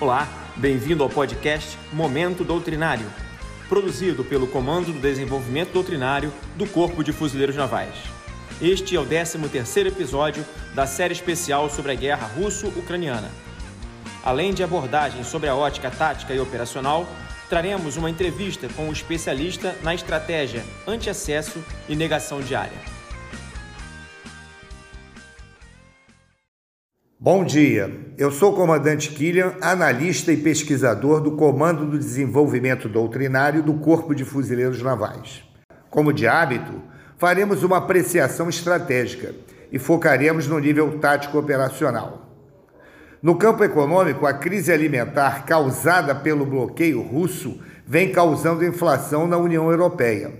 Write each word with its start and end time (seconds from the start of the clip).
Olá, 0.00 0.28
bem-vindo 0.56 1.04
ao 1.04 1.08
podcast 1.08 1.78
Momento 1.92 2.42
Doutrinário, 2.42 3.06
produzido 3.68 4.24
pelo 4.24 4.48
Comando 4.48 4.92
do 4.92 4.98
Desenvolvimento 4.98 5.72
Doutrinário 5.72 6.32
do 6.56 6.66
Corpo 6.66 7.04
de 7.04 7.12
Fuzileiros 7.12 7.54
Navais. 7.54 7.94
Este 8.60 8.96
é 8.96 9.00
o 9.00 9.06
13º 9.06 9.86
episódio 9.86 10.44
da 10.74 10.84
série 10.84 11.12
especial 11.12 11.70
sobre 11.70 11.92
a 11.92 11.94
guerra 11.94 12.26
russo-ucraniana. 12.26 13.30
Além 14.24 14.52
de 14.52 14.64
abordagens 14.64 15.28
sobre 15.28 15.48
a 15.48 15.54
ótica 15.54 15.92
tática 15.92 16.34
e 16.34 16.40
operacional, 16.40 17.08
traremos 17.48 17.96
uma 17.96 18.10
entrevista 18.10 18.68
com 18.74 18.86
o 18.86 18.88
um 18.88 18.92
especialista 18.92 19.78
na 19.84 19.94
estratégia 19.94 20.64
anti-acesso 20.88 21.64
e 21.88 21.94
negação 21.94 22.40
diária. 22.40 22.93
Bom 27.24 27.42
dia, 27.42 27.90
eu 28.18 28.30
sou 28.30 28.52
o 28.52 28.54
comandante 28.54 29.08
Killian, 29.08 29.54
analista 29.62 30.30
e 30.30 30.36
pesquisador 30.36 31.22
do 31.22 31.32
Comando 31.32 31.86
do 31.86 31.98
Desenvolvimento 31.98 32.86
Doutrinário 32.86 33.62
do 33.62 33.72
Corpo 33.72 34.14
de 34.14 34.26
Fuzileiros 34.26 34.82
Navais. 34.82 35.42
Como 35.88 36.12
de 36.12 36.26
hábito, 36.26 36.82
faremos 37.16 37.62
uma 37.62 37.78
apreciação 37.78 38.50
estratégica 38.50 39.34
e 39.72 39.78
focaremos 39.78 40.46
no 40.46 40.58
nível 40.58 40.98
tático 40.98 41.38
operacional. 41.38 42.28
No 43.22 43.36
campo 43.36 43.64
econômico, 43.64 44.26
a 44.26 44.34
crise 44.34 44.70
alimentar 44.70 45.46
causada 45.46 46.14
pelo 46.14 46.44
bloqueio 46.44 47.00
russo 47.00 47.58
vem 47.86 48.12
causando 48.12 48.66
inflação 48.66 49.26
na 49.26 49.38
União 49.38 49.70
Europeia. 49.70 50.30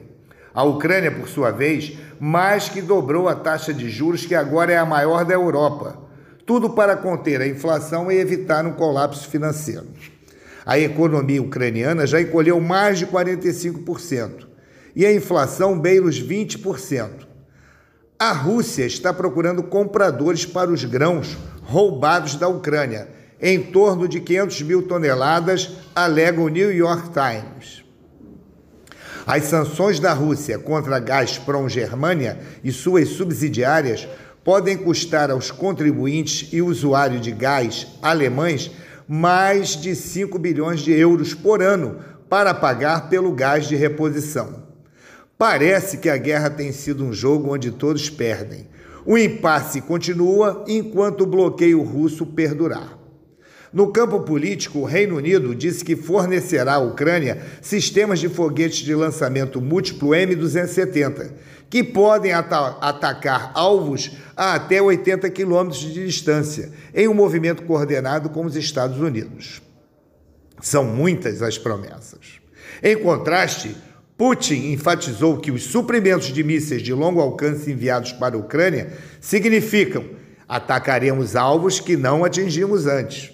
A 0.52 0.62
Ucrânia, 0.64 1.10
por 1.10 1.30
sua 1.30 1.50
vez, 1.50 1.96
mais 2.20 2.68
que 2.68 2.82
dobrou 2.82 3.26
a 3.26 3.34
taxa 3.34 3.72
de 3.72 3.88
juros, 3.88 4.26
que 4.26 4.34
agora 4.34 4.70
é 4.70 4.76
a 4.76 4.84
maior 4.84 5.24
da 5.24 5.32
Europa 5.32 6.03
tudo 6.46 6.70
para 6.70 6.96
conter 6.96 7.40
a 7.40 7.46
inflação 7.46 8.10
e 8.10 8.16
evitar 8.16 8.66
um 8.66 8.72
colapso 8.72 9.28
financeiro. 9.28 9.86
A 10.64 10.78
economia 10.78 11.42
ucraniana 11.42 12.06
já 12.06 12.20
encolheu 12.20 12.60
mais 12.60 12.98
de 12.98 13.06
45% 13.06 14.46
e 14.96 15.04
a 15.04 15.12
inflação 15.12 15.78
beira 15.78 16.06
os 16.06 16.22
20%. 16.22 17.26
A 18.18 18.32
Rússia 18.32 18.86
está 18.86 19.12
procurando 19.12 19.62
compradores 19.62 20.46
para 20.46 20.70
os 20.70 20.84
grãos 20.84 21.36
roubados 21.62 22.36
da 22.36 22.48
Ucrânia, 22.48 23.08
em 23.40 23.60
torno 23.60 24.06
de 24.06 24.20
500 24.20 24.62
mil 24.62 24.82
toneladas, 24.82 25.72
alega 25.94 26.40
o 26.40 26.48
New 26.48 26.72
York 26.72 27.10
Times. 27.10 27.84
As 29.26 29.44
sanções 29.44 29.98
da 29.98 30.12
Rússia 30.12 30.58
contra 30.58 30.96
a 30.96 31.00
Gazprom 31.00 31.68
Germânia 31.68 32.38
e 32.62 32.70
suas 32.70 33.08
subsidiárias 33.08 34.06
podem 34.44 34.76
custar 34.76 35.30
aos 35.30 35.50
contribuintes 35.50 36.52
e 36.52 36.60
usuários 36.60 37.22
de 37.22 37.32
gás 37.32 37.86
alemães 38.02 38.70
mais 39.08 39.70
de 39.70 39.94
5 39.96 40.38
bilhões 40.38 40.80
de 40.80 40.92
euros 40.92 41.34
por 41.34 41.62
ano 41.62 41.98
para 42.28 42.52
pagar 42.54 43.08
pelo 43.08 43.32
gás 43.32 43.66
de 43.66 43.74
reposição. 43.74 44.62
Parece 45.36 45.98
que 45.98 46.08
a 46.08 46.16
guerra 46.16 46.50
tem 46.50 46.72
sido 46.72 47.04
um 47.04 47.12
jogo 47.12 47.52
onde 47.52 47.70
todos 47.70 48.08
perdem. 48.08 48.68
O 49.04 49.18
impasse 49.18 49.80
continua 49.80 50.64
enquanto 50.68 51.22
o 51.22 51.26
bloqueio 51.26 51.82
russo 51.82 52.24
perdurar. 52.24 52.98
No 53.72 53.88
campo 53.88 54.20
político, 54.20 54.78
o 54.78 54.84
Reino 54.84 55.16
Unido 55.16 55.52
disse 55.52 55.84
que 55.84 55.96
fornecerá 55.96 56.74
à 56.74 56.78
Ucrânia 56.78 57.42
sistemas 57.60 58.20
de 58.20 58.28
foguetes 58.28 58.78
de 58.78 58.94
lançamento 58.94 59.60
múltiplo 59.60 60.10
M270, 60.10 61.32
que 61.74 61.82
podem 61.82 62.30
atacar 62.32 63.50
alvos 63.52 64.12
a 64.36 64.54
até 64.54 64.80
80 64.80 65.28
quilômetros 65.30 65.80
de 65.80 66.06
distância, 66.06 66.70
em 66.94 67.08
um 67.08 67.14
movimento 67.14 67.64
coordenado 67.64 68.30
com 68.30 68.44
os 68.44 68.54
Estados 68.54 69.00
Unidos. 69.00 69.60
São 70.60 70.84
muitas 70.84 71.42
as 71.42 71.58
promessas. 71.58 72.38
Em 72.80 72.96
contraste, 72.96 73.76
Putin 74.16 74.70
enfatizou 74.70 75.38
que 75.38 75.50
os 75.50 75.64
suprimentos 75.64 76.28
de 76.28 76.44
mísseis 76.44 76.80
de 76.80 76.92
longo 76.92 77.20
alcance 77.20 77.72
enviados 77.72 78.12
para 78.12 78.36
a 78.36 78.38
Ucrânia 78.38 78.92
significam 79.20 80.04
atacaremos 80.48 81.34
alvos 81.34 81.80
que 81.80 81.96
não 81.96 82.24
atingimos 82.24 82.86
antes. 82.86 83.32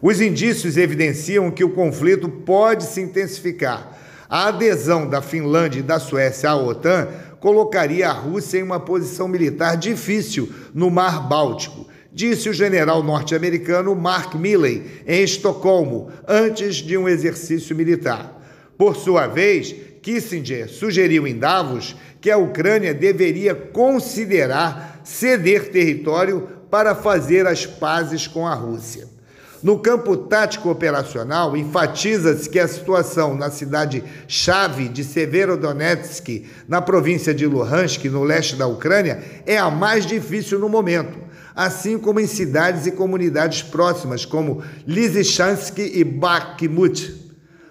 Os 0.00 0.22
indícios 0.22 0.78
evidenciam 0.78 1.50
que 1.50 1.62
o 1.62 1.74
conflito 1.74 2.30
pode 2.30 2.84
se 2.84 3.02
intensificar. 3.02 3.94
A 4.28 4.48
adesão 4.48 5.08
da 5.08 5.22
Finlândia 5.22 5.78
e 5.78 5.84
da 5.84 6.00
Suécia 6.00 6.50
à 6.50 6.56
OTAN 6.56 7.06
colocaria 7.40 8.08
a 8.08 8.12
Rússia 8.12 8.58
em 8.58 8.62
uma 8.62 8.80
posição 8.80 9.28
militar 9.28 9.76
difícil 9.76 10.52
no 10.74 10.90
Mar 10.90 11.28
Báltico, 11.28 11.86
disse 12.12 12.48
o 12.48 12.54
general 12.54 13.02
norte-americano 13.02 13.94
Mark 13.94 14.34
Milley 14.34 15.02
em 15.06 15.22
Estocolmo, 15.22 16.10
antes 16.26 16.76
de 16.76 16.96
um 16.96 17.08
exercício 17.08 17.76
militar. 17.76 18.32
Por 18.78 18.96
sua 18.96 19.26
vez, 19.26 19.74
Kissinger 20.02 20.68
sugeriu 20.68 21.26
em 21.26 21.38
Davos 21.38 21.96
que 22.20 22.30
a 22.30 22.36
Ucrânia 22.36 22.94
deveria 22.94 23.54
considerar 23.54 25.00
ceder 25.04 25.70
território 25.70 26.48
para 26.70 26.94
fazer 26.94 27.46
as 27.46 27.66
pazes 27.66 28.26
com 28.26 28.46
a 28.46 28.54
Rússia. 28.54 29.15
No 29.62 29.78
campo 29.78 30.16
tático 30.16 30.70
operacional, 30.70 31.56
enfatiza-se 31.56 32.48
que 32.48 32.58
a 32.58 32.68
situação 32.68 33.34
na 33.34 33.50
cidade-chave 33.50 34.88
de 34.88 35.02
Severodonetsk, 35.02 36.44
na 36.68 36.82
província 36.82 37.34
de 37.34 37.46
Luhansk, 37.46 38.04
no 38.04 38.22
leste 38.22 38.54
da 38.54 38.66
Ucrânia, 38.66 39.22
é 39.46 39.56
a 39.56 39.70
mais 39.70 40.04
difícil 40.04 40.58
no 40.58 40.68
momento, 40.68 41.18
assim 41.54 41.98
como 41.98 42.20
em 42.20 42.26
cidades 42.26 42.86
e 42.86 42.92
comunidades 42.92 43.62
próximas, 43.62 44.26
como 44.26 44.62
Lysychansk 44.86 45.78
e 45.78 46.04
Bakhmut. 46.04 47.24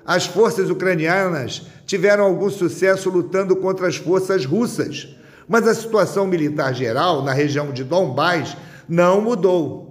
As 0.03 0.25
forças 0.25 0.69
ucranianas 0.69 1.67
tiveram 1.85 2.25
algum 2.25 2.49
sucesso 2.49 3.09
lutando 3.09 3.55
contra 3.55 3.87
as 3.87 3.95
forças 3.95 4.43
russas, 4.43 5.15
mas 5.47 5.67
a 5.67 5.75
situação 5.75 6.25
militar 6.25 6.73
geral 6.73 7.23
na 7.23 7.31
região 7.31 7.71
de 7.71 7.83
Donbás 7.83 8.57
não 8.89 9.21
mudou. 9.21 9.84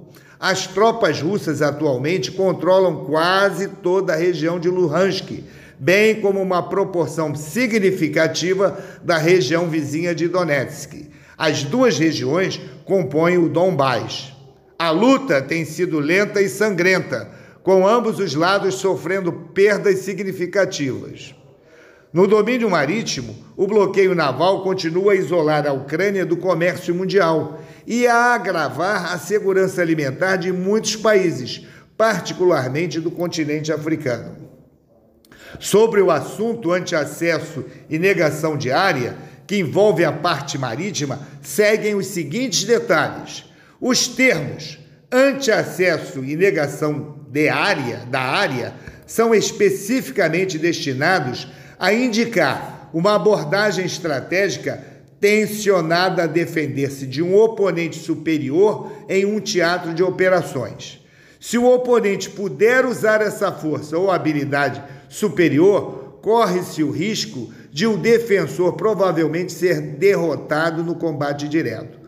As 0.46 0.66
tropas 0.66 1.22
russas 1.22 1.62
atualmente 1.62 2.30
controlam 2.30 3.06
quase 3.06 3.66
toda 3.66 4.12
a 4.12 4.16
região 4.16 4.60
de 4.60 4.68
Luhansk, 4.68 5.42
bem 5.78 6.20
como 6.20 6.38
uma 6.38 6.62
proporção 6.62 7.34
significativa 7.34 8.78
da 9.02 9.16
região 9.16 9.70
vizinha 9.70 10.14
de 10.14 10.28
Donetsk. 10.28 11.10
As 11.38 11.62
duas 11.62 11.98
regiões 11.98 12.60
compõem 12.84 13.38
o 13.38 13.48
Donbás. 13.48 14.34
A 14.78 14.90
luta 14.90 15.40
tem 15.40 15.64
sido 15.64 15.98
lenta 15.98 16.42
e 16.42 16.48
sangrenta, 16.50 17.26
com 17.62 17.88
ambos 17.88 18.18
os 18.18 18.34
lados 18.34 18.74
sofrendo 18.74 19.32
perdas 19.32 20.00
significativas. 20.00 21.34
No 22.12 22.26
domínio 22.26 22.68
marítimo, 22.68 23.34
o 23.56 23.66
bloqueio 23.66 24.14
naval 24.14 24.62
continua 24.62 25.12
a 25.12 25.16
isolar 25.16 25.66
a 25.66 25.72
Ucrânia 25.72 26.26
do 26.26 26.36
comércio 26.36 26.94
mundial 26.94 27.63
e 27.86 28.06
a 28.06 28.34
agravar 28.34 29.12
a 29.12 29.18
segurança 29.18 29.82
alimentar 29.82 30.36
de 30.36 30.52
muitos 30.52 30.96
países, 30.96 31.66
particularmente 31.96 33.00
do 33.00 33.10
continente 33.10 33.72
africano. 33.72 34.36
Sobre 35.60 36.00
o 36.00 36.10
assunto 36.10 36.72
anti-acesso 36.72 37.64
e 37.88 37.98
negação 37.98 38.56
de 38.56 38.72
área, 38.72 39.16
que 39.46 39.58
envolve 39.58 40.04
a 40.04 40.12
parte 40.12 40.58
marítima, 40.58 41.20
seguem 41.42 41.94
os 41.94 42.06
seguintes 42.06 42.64
detalhes. 42.64 43.44
Os 43.80 44.08
termos 44.08 44.78
anti-acesso 45.12 46.24
e 46.24 46.34
negação 46.34 47.20
de 47.30 47.48
área, 47.48 47.98
da 48.10 48.20
área 48.20 48.74
são 49.06 49.34
especificamente 49.34 50.58
destinados 50.58 51.46
a 51.78 51.92
indicar 51.92 52.88
uma 52.92 53.16
abordagem 53.16 53.84
estratégica 53.84 54.82
tensionada 55.20 56.24
a 56.24 56.26
defender-se 56.26 57.06
de 57.06 57.22
um 57.22 57.34
oponente 57.34 57.98
superior 57.98 58.92
em 59.08 59.24
um 59.24 59.40
teatro 59.40 59.94
de 59.94 60.02
operações. 60.02 61.00
Se 61.40 61.58
o 61.58 61.70
oponente 61.70 62.30
puder 62.30 62.86
usar 62.86 63.20
essa 63.20 63.52
força 63.52 63.98
ou 63.98 64.10
habilidade 64.10 64.82
superior, 65.08 66.18
corre-se 66.22 66.82
o 66.82 66.90
risco 66.90 67.52
de 67.70 67.86
o 67.86 67.96
defensor 67.96 68.74
provavelmente 68.74 69.52
ser 69.52 69.80
derrotado 69.80 70.82
no 70.82 70.94
combate 70.94 71.48
direto. 71.48 71.98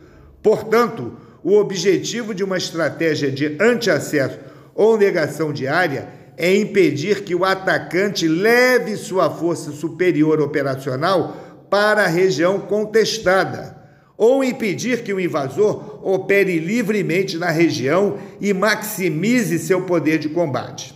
Portanto, 0.42 1.12
o 1.42 1.54
objetivo 1.58 2.34
de 2.34 2.42
uma 2.42 2.56
estratégia 2.56 3.30
de 3.30 3.56
anti-acesso 3.60 4.38
ou 4.75 4.96
negação 4.96 5.52
de 5.52 5.69
área 5.69 6.08
é 6.36 6.54
impedir 6.54 7.25
que 7.25 7.34
o 7.34 7.44
atacante 7.44 8.28
leve 8.28 8.96
sua 8.96 9.30
força 9.30 9.70
superior 9.70 10.40
operacional 10.40 11.36
para 11.70 12.04
a 12.04 12.08
região 12.08 12.60
contestada, 12.60 13.76
ou 14.16 14.42
impedir 14.42 15.02
que 15.02 15.12
o 15.12 15.20
invasor 15.20 16.00
opere 16.02 16.58
livremente 16.58 17.36
na 17.36 17.50
região 17.50 18.18
e 18.40 18.54
maximize 18.54 19.58
seu 19.58 19.82
poder 19.82 20.18
de 20.18 20.28
combate. 20.28 20.94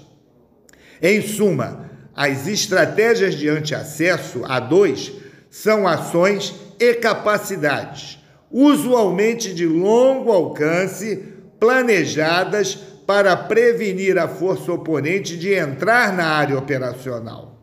Em 1.02 1.20
suma, 1.20 1.90
as 2.14 2.46
estratégias 2.46 3.34
de 3.34 3.48
anti-acesso 3.48 4.42
a 4.44 4.58
dois 4.60 5.12
são 5.50 5.86
ações 5.86 6.54
e 6.78 6.94
capacidades, 6.94 8.18
usualmente 8.50 9.54
de 9.54 9.66
longo 9.66 10.32
alcance, 10.32 11.24
planejadas 11.58 12.74
para 13.06 13.36
prevenir 13.36 14.18
a 14.18 14.28
força 14.28 14.72
oponente 14.72 15.36
de 15.36 15.52
entrar 15.52 16.12
na 16.12 16.26
área 16.26 16.56
operacional. 16.56 17.58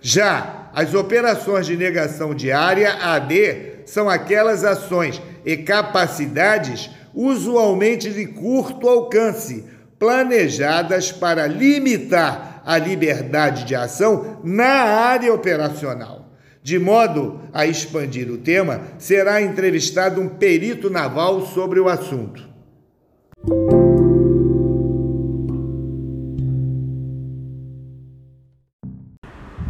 Já 0.00 0.61
as 0.74 0.94
operações 0.94 1.66
de 1.66 1.76
negação 1.76 2.34
de 2.34 2.50
área 2.50 2.92
AD 2.94 3.82
são 3.86 4.08
aquelas 4.08 4.64
ações 4.64 5.20
e 5.44 5.56
capacidades 5.56 6.90
usualmente 7.14 8.10
de 8.10 8.26
curto 8.26 8.88
alcance, 8.88 9.64
planejadas 9.98 11.12
para 11.12 11.46
limitar 11.46 12.62
a 12.64 12.78
liberdade 12.78 13.64
de 13.64 13.74
ação 13.74 14.40
na 14.42 14.64
área 14.64 15.32
operacional. 15.32 16.32
De 16.62 16.78
modo 16.78 17.40
a 17.52 17.66
expandir 17.66 18.30
o 18.30 18.38
tema, 18.38 18.82
será 18.98 19.42
entrevistado 19.42 20.20
um 20.20 20.28
perito 20.28 20.88
naval 20.88 21.46
sobre 21.46 21.80
o 21.80 21.88
assunto. 21.88 22.48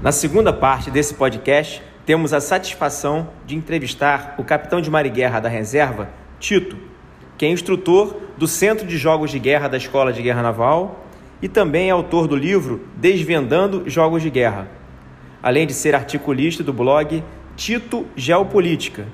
Na 0.03 0.11
segunda 0.11 0.53
parte 0.53 0.91
desse 0.91 1.15
podcast, 1.15 1.81
temos 2.05 2.33
a 2.33 2.41
satisfação 2.41 3.29
de 3.47 3.55
entrevistar 3.55 4.35
o 4.37 4.43
capitão 4.43 4.81
de 4.81 4.91
mar 4.91 5.07
e 5.07 5.09
guerra 5.09 5.39
da 5.39 5.49
reserva, 5.49 6.09
Tito, 6.41 6.77
que 7.39 7.47
é 7.47 7.49
instrutor 7.49 8.17
do 8.37 8.49
Centro 8.49 8.85
de 8.85 8.99
Jogos 8.99 9.31
de 9.31 9.39
Guerra 9.39 9.69
da 9.69 9.77
Escola 9.77 10.13
de 10.13 10.21
Guerra 10.21 10.43
Naval 10.43 11.07
e 11.41 11.49
também 11.49 11.87
é 11.87 11.93
autor 11.93 12.27
do 12.27 12.35
livro 12.35 12.81
Desvendando 12.97 13.89
Jogos 13.89 14.23
de 14.23 14.29
Guerra, 14.29 14.67
além 15.41 15.69
de 15.69 15.73
ser 15.73 15.95
articulista 15.95 16.65
do 16.65 16.73
blog 16.73 17.23
Tito 17.55 18.05
Geopolítica. 18.17 19.07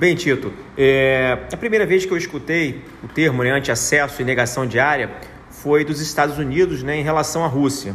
Bem, 0.00 0.14
Tito, 0.14 0.50
é, 0.78 1.36
a 1.52 1.56
primeira 1.58 1.84
vez 1.84 2.06
que 2.06 2.10
eu 2.10 2.16
escutei 2.16 2.82
o 3.04 3.06
termo 3.06 3.44
né, 3.44 3.50
anti-acesso 3.50 4.22
e 4.22 4.24
negação 4.24 4.64
de 4.66 4.80
área 4.80 5.10
foi 5.50 5.84
dos 5.84 6.00
Estados 6.00 6.38
Unidos 6.38 6.82
né, 6.82 6.96
em 6.96 7.02
relação 7.02 7.44
à 7.44 7.46
Rússia. 7.46 7.94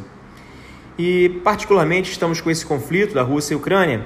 E, 0.99 1.41
particularmente, 1.43 2.11
estamos 2.11 2.39
com 2.39 2.51
esse 2.51 2.63
conflito 2.63 3.15
da 3.15 3.23
Rússia 3.23 3.55
e 3.55 3.57
Ucrânia, 3.57 4.05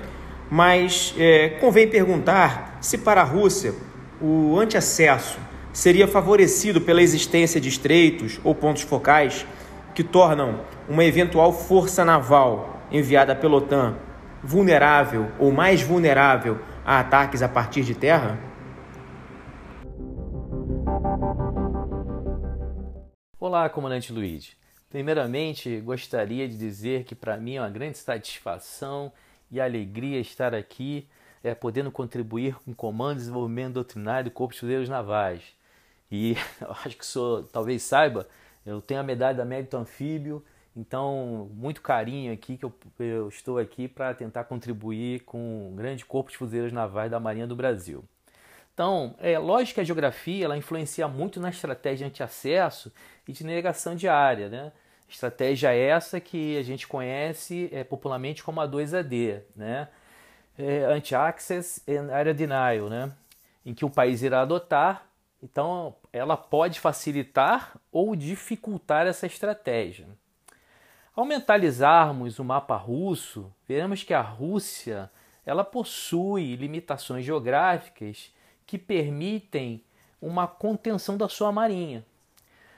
mas 0.50 1.14
é, 1.18 1.50
convém 1.60 1.90
perguntar 1.90 2.78
se 2.80 3.00
para 3.00 3.20
a 3.20 3.26
Rússia 3.26 3.74
o 4.22 4.58
anti-acesso 4.58 5.38
seria 5.74 6.08
favorecido 6.08 6.80
pela 6.80 7.02
existência 7.02 7.60
de 7.60 7.68
estreitos 7.68 8.40
ou 8.46 8.56
pontos 8.56 8.84
focais 8.84 9.46
que 9.94 10.06
tornam 10.06 10.62
uma 10.88 11.04
eventual 11.04 11.52
força 11.52 12.06
naval 12.06 12.82
enviada 12.94 13.36
pela 13.36 13.58
OTAN 13.58 13.98
vulnerável 14.42 15.28
ou 15.38 15.52
mais 15.52 15.82
vulnerável 15.82 16.60
a 16.86 17.00
ataques 17.00 17.42
a 17.42 17.50
partir 17.50 17.84
de 17.84 17.94
terra? 17.94 18.38
Olá, 23.40 23.70
comandante 23.70 24.12
Luiz. 24.12 24.56
Primeiramente, 24.90 25.80
gostaria 25.82 26.48
de 26.48 26.58
dizer 26.58 27.04
que 27.04 27.14
para 27.14 27.38
mim 27.38 27.56
é 27.56 27.62
uma 27.62 27.70
grande 27.70 27.98
satisfação 27.98 29.12
e 29.52 29.60
alegria 29.60 30.20
estar 30.20 30.54
aqui, 30.54 31.08
é, 31.44 31.54
podendo 31.54 31.92
contribuir 31.92 32.56
com 32.56 32.72
o 32.72 32.76
Comando 32.76 33.16
de 33.16 33.20
Desenvolvimento 33.22 33.74
Doutrinário 33.74 34.30
do 34.30 34.34
Corpo 34.34 34.54
de 34.54 34.60
Fuzileiros 34.60 34.90
Navais. 34.90 35.44
E 36.12 36.36
acho 36.84 36.98
que 36.98 37.04
o 37.04 37.08
senhor 37.08 37.48
talvez 37.52 37.84
saiba, 37.84 38.28
eu 38.66 38.82
tenho 38.82 39.00
a 39.00 39.04
medalha 39.04 39.38
da 39.38 39.46
Mérito 39.46 39.78
Anfíbio 39.78 40.44
então, 40.76 41.50
muito 41.54 41.82
carinho 41.82 42.32
aqui 42.32 42.58
que 42.58 42.66
eu, 42.66 42.74
eu 43.00 43.28
estou 43.30 43.58
aqui 43.58 43.88
para 43.88 44.14
tentar 44.14 44.44
contribuir 44.46 45.22
com 45.22 45.72
o 45.72 45.76
grande 45.76 46.06
corpo 46.06 46.32
de 46.32 46.38
fuzileiros 46.38 46.72
navais 46.72 47.12
da 47.12 47.20
Marinha 47.20 47.48
do 47.48 47.56
Brasil. 47.56 48.04
Então, 48.74 49.14
é 49.20 49.38
lógico 49.38 49.76
que 49.76 49.82
a 49.82 49.84
geografia 49.84 50.46
ela 50.46 50.56
influencia 50.56 51.08
muito 51.08 51.40
na 51.40 51.50
estratégia 51.50 52.06
de 52.06 52.12
anti-acesso 52.12 52.94
e 53.28 53.34
de 53.34 53.44
negação 53.44 53.94
de 53.94 54.08
área, 54.08 54.48
né? 54.48 54.72
Estratégia 55.10 55.74
essa 55.74 56.20
que 56.20 56.58
a 56.58 56.64
gente 56.64 56.88
conhece 56.88 57.70
é, 57.74 57.84
popularmente 57.84 58.42
como 58.44 58.62
a 58.62 58.68
2AD, 58.68 59.42
né? 59.56 59.90
É, 60.58 60.86
Anti-Access 60.86 61.84
and 61.90 62.14
Area 62.14 62.34
Denial, 62.34 62.90
né? 62.90 63.12
Em 63.66 63.74
que 63.74 63.84
o 63.84 63.90
país 63.90 64.22
irá 64.22 64.42
adotar, 64.42 65.06
então 65.44 65.96
ela 66.14 66.38
pode 66.38 66.80
facilitar 66.80 67.76
ou 67.92 68.16
dificultar 68.16 69.08
essa 69.08 69.26
estratégia. 69.26 70.08
Ao 71.16 71.26
mentalizarmos 71.26 72.40
o 72.40 72.44
mapa 72.44 72.76
russo, 72.76 73.52
veremos 73.68 74.04
que 74.04 74.14
a 74.14 74.22
Rússia 74.22 75.12
ela 75.46 75.64
possui 75.64 76.56
limitações 76.56 77.26
geográficas 77.26 78.34
que 78.66 78.78
permitem 78.78 79.84
uma 80.22 80.48
contenção 80.48 81.18
da 81.18 81.28
sua 81.28 81.52
marinha. 81.52 82.06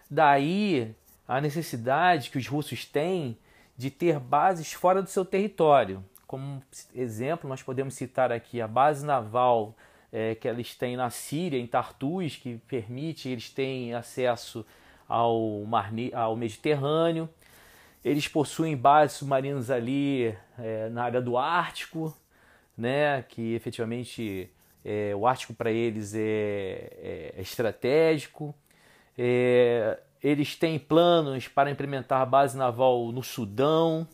Daí 0.09 0.95
a 1.27 1.39
necessidade 1.39 2.29
que 2.29 2.37
os 2.37 2.47
russos 2.47 2.85
têm 2.85 3.37
de 3.77 3.89
ter 3.89 4.19
bases 4.19 4.73
fora 4.73 5.01
do 5.01 5.09
seu 5.09 5.25
território. 5.25 6.03
Como 6.27 6.61
exemplo, 6.93 7.49
nós 7.49 7.63
podemos 7.63 7.93
citar 7.93 8.31
aqui 8.31 8.61
a 8.61 8.67
base 8.67 9.05
naval 9.05 9.75
é, 10.11 10.35
que 10.35 10.47
eles 10.47 10.75
têm 10.75 10.95
na 10.95 11.09
Síria, 11.09 11.57
em 11.57 11.65
Tartus, 11.65 12.35
que 12.35 12.57
permite 12.67 13.29
eles 13.29 13.49
terem 13.49 13.93
acesso 13.93 14.65
ao, 15.07 15.63
mar, 15.65 15.91
ao 16.13 16.35
Mediterrâneo. 16.35 17.29
Eles 18.03 18.27
possuem 18.27 18.75
bases 18.75 19.17
submarinas 19.17 19.69
ali 19.69 20.35
é, 20.57 20.89
na 20.89 21.03
área 21.03 21.21
do 21.21 21.37
Ártico, 21.37 22.15
né, 22.75 23.23
que 23.23 23.53
efetivamente 23.53 24.49
é, 24.83 25.13
o 25.15 25.27
Ártico 25.27 25.53
para 25.53 25.71
eles 25.71 26.15
é, 26.15 26.19
é, 26.21 27.33
é 27.37 27.41
estratégico. 27.41 28.55
É, 29.17 29.99
eles 30.21 30.55
têm 30.55 30.79
planos 30.79 31.47
para 31.47 31.69
implementar 31.69 32.25
base 32.27 32.57
naval 32.57 33.11
no 33.11 33.23
Sudão, 33.23 34.07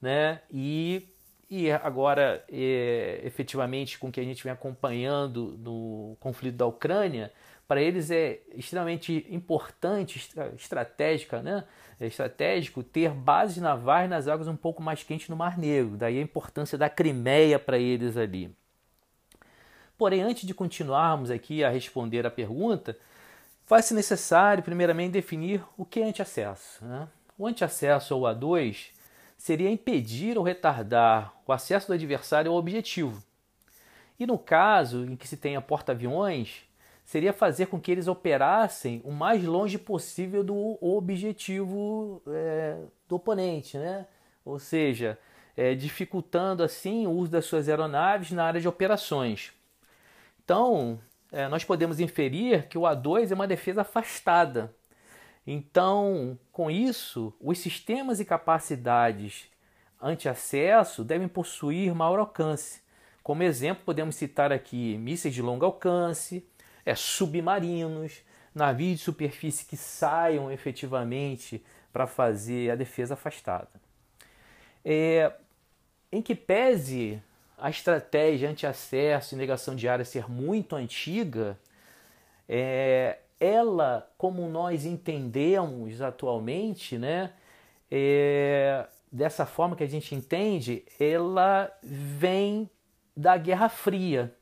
né, 0.00 0.40
e, 0.50 1.08
e 1.48 1.70
agora, 1.70 2.44
é, 2.50 3.20
efetivamente, 3.24 3.98
com 3.98 4.08
o 4.08 4.12
que 4.12 4.20
a 4.20 4.24
gente 4.24 4.42
vem 4.42 4.52
acompanhando 4.52 5.56
no 5.58 6.16
conflito 6.20 6.56
da 6.56 6.66
Ucrânia, 6.66 7.32
para 7.72 7.80
eles 7.80 8.10
é 8.10 8.38
extremamente 8.54 9.26
importante, 9.30 10.30
estratégica, 10.54 11.40
né? 11.40 11.64
É 11.98 12.06
estratégico 12.06 12.82
ter 12.82 13.12
bases 13.12 13.56
navais 13.56 14.10
nas 14.10 14.28
águas 14.28 14.46
um 14.46 14.54
pouco 14.54 14.82
mais 14.82 15.02
quentes 15.02 15.30
no 15.30 15.36
Mar 15.36 15.56
Negro. 15.56 15.96
Daí 15.96 16.18
a 16.18 16.20
importância 16.20 16.76
da 16.76 16.90
Crimeia 16.90 17.58
para 17.58 17.78
eles 17.78 18.14
ali. 18.18 18.54
Porém, 19.96 20.20
antes 20.20 20.46
de 20.46 20.52
continuarmos 20.52 21.30
aqui 21.30 21.64
a 21.64 21.70
responder 21.70 22.26
a 22.26 22.30
pergunta, 22.30 22.94
faz-se 23.64 23.94
necessário, 23.94 24.62
primeiramente, 24.62 25.12
definir 25.12 25.64
o 25.74 25.86
que 25.86 26.02
é 26.02 26.04
antiacesso. 26.04 26.84
Né? 26.84 27.08
O 27.38 27.46
antiacesso 27.46 28.14
ou 28.14 28.24
A2 28.24 28.88
seria 29.38 29.70
impedir 29.70 30.36
ou 30.36 30.44
retardar 30.44 31.32
o 31.46 31.52
acesso 31.54 31.86
do 31.86 31.94
adversário 31.94 32.50
ao 32.50 32.58
objetivo. 32.58 33.24
E 34.20 34.26
no 34.26 34.38
caso 34.38 35.06
em 35.06 35.16
que 35.16 35.26
se 35.26 35.38
tenha 35.38 35.62
porta-aviões, 35.62 36.70
seria 37.04 37.32
fazer 37.32 37.66
com 37.66 37.80
que 37.80 37.90
eles 37.90 38.08
operassem 38.08 39.00
o 39.04 39.12
mais 39.12 39.44
longe 39.44 39.78
possível 39.78 40.42
do 40.44 40.78
objetivo 40.80 42.22
é, 42.26 42.78
do 43.08 43.16
oponente, 43.16 43.76
né? 43.76 44.06
ou 44.44 44.58
seja, 44.58 45.18
é, 45.56 45.74
dificultando 45.74 46.62
assim 46.62 47.06
o 47.06 47.10
uso 47.10 47.30
das 47.30 47.44
suas 47.44 47.68
aeronaves 47.68 48.30
na 48.32 48.44
área 48.44 48.60
de 48.60 48.68
operações. 48.68 49.52
Então, 50.44 50.98
é, 51.30 51.48
nós 51.48 51.64
podemos 51.64 52.00
inferir 52.00 52.68
que 52.68 52.76
o 52.76 52.82
A2 52.82 53.30
é 53.30 53.34
uma 53.34 53.46
defesa 53.46 53.82
afastada. 53.82 54.74
Então, 55.46 56.38
com 56.52 56.70
isso, 56.70 57.34
os 57.40 57.58
sistemas 57.58 58.20
e 58.20 58.24
capacidades 58.24 59.48
anti-acesso 60.00 61.04
devem 61.04 61.28
possuir 61.28 61.94
maior 61.94 62.18
alcance. 62.18 62.82
Como 63.22 63.42
exemplo, 63.42 63.84
podemos 63.84 64.16
citar 64.16 64.52
aqui 64.52 64.98
mísseis 64.98 65.32
de 65.32 65.40
longo 65.40 65.64
alcance, 65.64 66.44
é, 66.84 66.94
submarinos, 66.94 68.22
navios 68.54 68.98
de 68.98 69.04
superfície 69.04 69.64
que 69.64 69.76
saiam 69.76 70.50
efetivamente 70.50 71.64
para 71.92 72.06
fazer 72.06 72.70
a 72.70 72.74
defesa 72.74 73.14
afastada. 73.14 73.70
É, 74.84 75.32
em 76.10 76.20
que 76.20 76.34
pese 76.34 77.22
a 77.56 77.70
estratégia 77.70 78.50
anti-acesso 78.50 79.34
e 79.34 79.38
negação 79.38 79.74
de 79.74 79.88
área 79.88 80.04
ser 80.04 80.28
muito 80.28 80.74
antiga, 80.74 81.58
é, 82.48 83.18
ela, 83.38 84.10
como 84.18 84.48
nós 84.48 84.84
entendemos 84.84 86.00
atualmente, 86.00 86.98
né, 86.98 87.32
é, 87.90 88.86
dessa 89.10 89.46
forma 89.46 89.76
que 89.76 89.84
a 89.84 89.88
gente 89.88 90.14
entende, 90.14 90.84
ela 90.98 91.70
vem 91.82 92.68
da 93.16 93.36
Guerra 93.36 93.68
Fria 93.68 94.34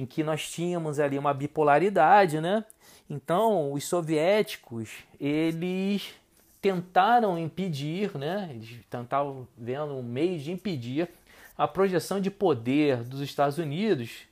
em 0.00 0.06
que 0.06 0.22
nós 0.22 0.50
tínhamos 0.50 0.98
ali 0.98 1.18
uma 1.18 1.34
bipolaridade, 1.34 2.40
né? 2.40 2.64
Então, 3.08 3.70
os 3.70 3.84
soviéticos, 3.84 4.88
eles 5.20 6.14
tentaram 6.62 7.38
impedir, 7.38 8.16
né? 8.16 8.48
Eles 8.50 8.78
tentavam 8.88 9.46
vendo 9.58 9.94
um 9.94 10.02
meio 10.02 10.38
de 10.38 10.52
impedir 10.52 11.06
a 11.56 11.68
projeção 11.68 12.18
de 12.18 12.30
poder 12.30 13.04
dos 13.04 13.20
Estados 13.20 13.58
Unidos 13.58 14.22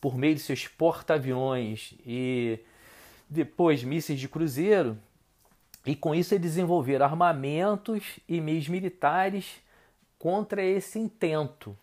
por 0.00 0.16
meio 0.16 0.36
de 0.36 0.40
seus 0.40 0.68
porta-aviões 0.68 1.94
e 2.06 2.60
depois 3.28 3.82
mísseis 3.82 4.20
de 4.20 4.28
cruzeiro. 4.28 4.96
E 5.84 5.96
com 5.96 6.14
isso 6.14 6.34
eles 6.34 6.52
desenvolveram 6.52 7.04
armamentos 7.04 8.20
e 8.28 8.40
meios 8.40 8.68
militares 8.68 9.60
contra 10.20 10.62
esse 10.62 11.00
intento. 11.00 11.76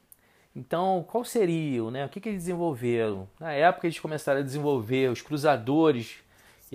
Então, 0.55 1.03
qual 1.07 1.23
seria, 1.23 1.89
né? 1.89 2.05
O 2.05 2.09
que, 2.09 2.19
que 2.19 2.29
eles 2.29 2.43
desenvolveram? 2.43 3.27
Na 3.39 3.51
época 3.53 3.87
eles 3.87 3.99
começaram 3.99 4.39
a 4.39 4.43
desenvolver 4.43 5.09
os 5.09 5.21
cruzadores 5.21 6.23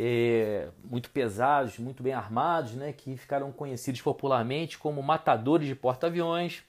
é, 0.01 0.69
muito 0.85 1.11
pesados, 1.11 1.79
muito 1.79 2.03
bem 2.03 2.13
armados, 2.13 2.73
né, 2.75 2.93
que 2.93 3.17
ficaram 3.17 3.51
conhecidos 3.51 4.01
popularmente 4.01 4.79
como 4.79 5.03
matadores 5.03 5.67
de 5.67 5.75
porta-aviões, 5.75 6.63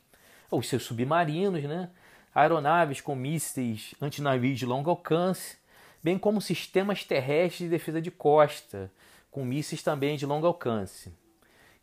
ou 0.50 0.64
seus 0.64 0.84
submarinos, 0.84 1.64
né, 1.64 1.92
aeronaves 2.34 3.02
com 3.02 3.16
mísseis 3.16 3.94
antinavios 4.02 4.58
de 4.58 4.66
longo 4.66 4.90
alcance, 4.90 5.58
bem 6.02 6.18
como 6.18 6.42
sistemas 6.42 7.04
terrestres 7.04 7.70
de 7.70 7.70
defesa 7.70 8.02
de 8.02 8.10
costa, 8.10 8.92
com 9.30 9.46
mísseis 9.46 9.84
também 9.84 10.18
de 10.18 10.26
longo 10.26 10.48
alcance. 10.48 11.14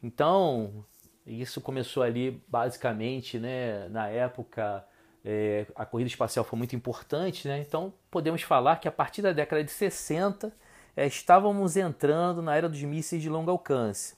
Então, 0.02 0.84
isso 1.24 1.60
começou 1.60 2.02
ali 2.02 2.42
basicamente, 2.48 3.38
né, 3.38 3.88
na 3.88 4.08
época 4.08 4.84
é, 5.28 5.66
a 5.74 5.84
corrida 5.84 6.08
espacial 6.08 6.44
foi 6.44 6.56
muito 6.56 6.76
importante, 6.76 7.48
né? 7.48 7.58
então 7.58 7.92
podemos 8.08 8.42
falar 8.42 8.76
que 8.76 8.86
a 8.86 8.92
partir 8.92 9.22
da 9.22 9.32
década 9.32 9.64
de 9.64 9.72
60 9.72 10.52
é, 10.96 11.04
estávamos 11.04 11.76
entrando 11.76 12.40
na 12.40 12.54
era 12.54 12.68
dos 12.68 12.80
mísseis 12.80 13.20
de 13.20 13.28
longo 13.28 13.50
alcance. 13.50 14.14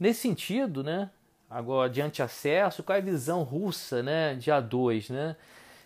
Nesse 0.00 0.20
sentido, 0.22 0.82
né, 0.82 1.10
agora 1.50 1.90
de 1.90 2.00
anti-acesso, 2.00 2.82
qual 2.82 2.96
é 2.96 2.98
a 2.98 3.04
visão 3.04 3.42
russa 3.42 4.02
né, 4.02 4.34
de 4.34 4.50
A2? 4.50 5.12
Né? 5.12 5.36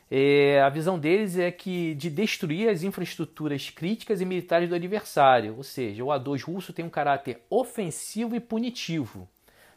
É, 0.09 0.63
a 0.63 0.69
visão 0.69 0.97
deles 0.97 1.37
é 1.37 1.51
que 1.51 1.97
de 1.97 2.09
destruir 2.09 2.69
as 2.69 2.85
infraestruturas 2.85 3.69
críticas 3.69 4.21
e 4.21 4.25
militares 4.25 4.69
do 4.69 4.77
adversário, 4.77 5.57
ou 5.57 5.65
seja, 5.65 6.05
o 6.05 6.09
A2 6.09 6.45
russo 6.45 6.73
tem 6.73 6.85
um 6.85 6.91
caráter 6.91 7.43
ofensivo 7.51 8.37
e 8.37 8.41
punitivo, 8.41 9.29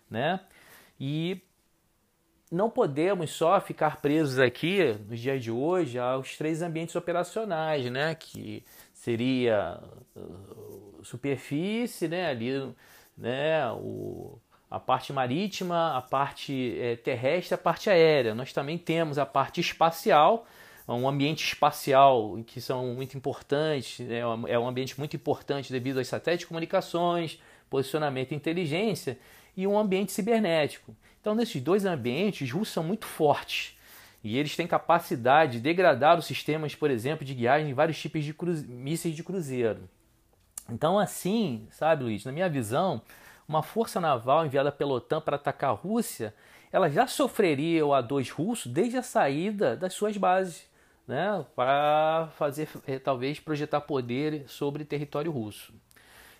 né? 0.09 0.39
E 0.99 1.41
não 2.53 2.69
podemos 2.69 3.31
só 3.31 3.59
ficar 3.59 3.97
presos 3.97 4.39
aqui 4.39 4.95
nos 5.09 5.19
dias 5.19 5.43
de 5.43 5.49
hoje 5.49 5.97
aos 5.97 6.37
três 6.37 6.61
ambientes 6.61 6.95
operacionais, 6.95 7.89
né? 7.91 8.13
Que 8.13 8.63
seria 8.93 9.81
uh, 10.15 11.03
superfície, 11.03 12.07
né, 12.07 12.29
ali, 12.29 12.73
né, 13.17 13.69
o, 13.73 14.39
a 14.71 14.79
parte 14.79 15.11
marítima, 15.11 15.97
a 15.97 16.01
parte 16.01 16.77
é, 16.79 16.95
terrestre, 16.95 17.55
a 17.55 17.57
parte 17.57 17.89
aérea. 17.89 18.33
Nós 18.33 18.53
também 18.53 18.77
temos 18.77 19.17
a 19.17 19.25
parte 19.25 19.59
espacial, 19.59 20.45
um 20.87 21.07
ambiente 21.07 21.43
espacial 21.43 22.37
que 22.45 22.61
são 22.61 22.93
muito 22.93 23.17
importantes, 23.17 23.99
né, 24.05 24.19
é 24.47 24.59
um 24.59 24.67
ambiente 24.67 24.97
muito 24.97 25.15
importante 25.15 25.71
devido 25.71 25.97
aos 25.97 26.07
satélites 26.07 26.43
de 26.43 26.47
comunicações, 26.47 27.41
posicionamento 27.69 28.31
e 28.31 28.35
inteligência, 28.35 29.17
e 29.55 29.67
um 29.67 29.77
ambiente 29.77 30.11
cibernético. 30.11 30.95
Então, 31.23 31.33
nesses 31.33 31.61
dois 31.61 31.85
ambientes, 31.85 32.41
os 32.41 32.51
russos 32.51 32.73
são 32.73 32.83
muito 32.83 33.05
fortes. 33.05 33.77
E 34.21 34.37
eles 34.37 34.57
têm 34.57 34.67
capacidade 34.67 35.53
de 35.53 35.61
degradar 35.61 36.19
os 36.19 36.25
sistemas, 36.25 36.75
por 36.75 36.91
exemplo, 36.91 37.23
de 37.23 37.33
guiagem 37.33 37.69
em 37.69 37.73
vários 37.73 37.97
tipos 37.97 38.25
de 38.25 38.35
mísseis 38.67 39.15
de 39.15 39.23
cruzeiro. 39.23 39.89
Então, 40.69 40.99
assim, 40.99 41.65
sabe, 41.71 42.03
Luiz, 42.03 42.25
na 42.25 42.33
minha 42.33 42.49
visão, 42.49 43.01
uma 43.47 43.63
força 43.63 44.01
naval 44.01 44.45
enviada 44.45 44.69
pela 44.69 44.95
OTAN 44.95 45.21
para 45.21 45.37
atacar 45.37 45.69
a 45.69 45.73
Rússia, 45.73 46.35
ela 46.73 46.89
já 46.89 47.07
sofreria 47.07 47.85
o 47.85 47.91
A2 47.91 48.29
russo 48.29 48.67
desde 48.67 48.97
a 48.97 49.01
saída 49.01 49.77
das 49.77 49.93
suas 49.93 50.17
bases, 50.17 50.67
né, 51.07 51.45
para 51.55 52.27
fazer, 52.35 52.67
eh, 52.85 52.99
talvez, 52.99 53.39
projetar 53.39 53.79
poder 53.79 54.43
sobre 54.49 54.83
território 54.83 55.31
russo. 55.31 55.73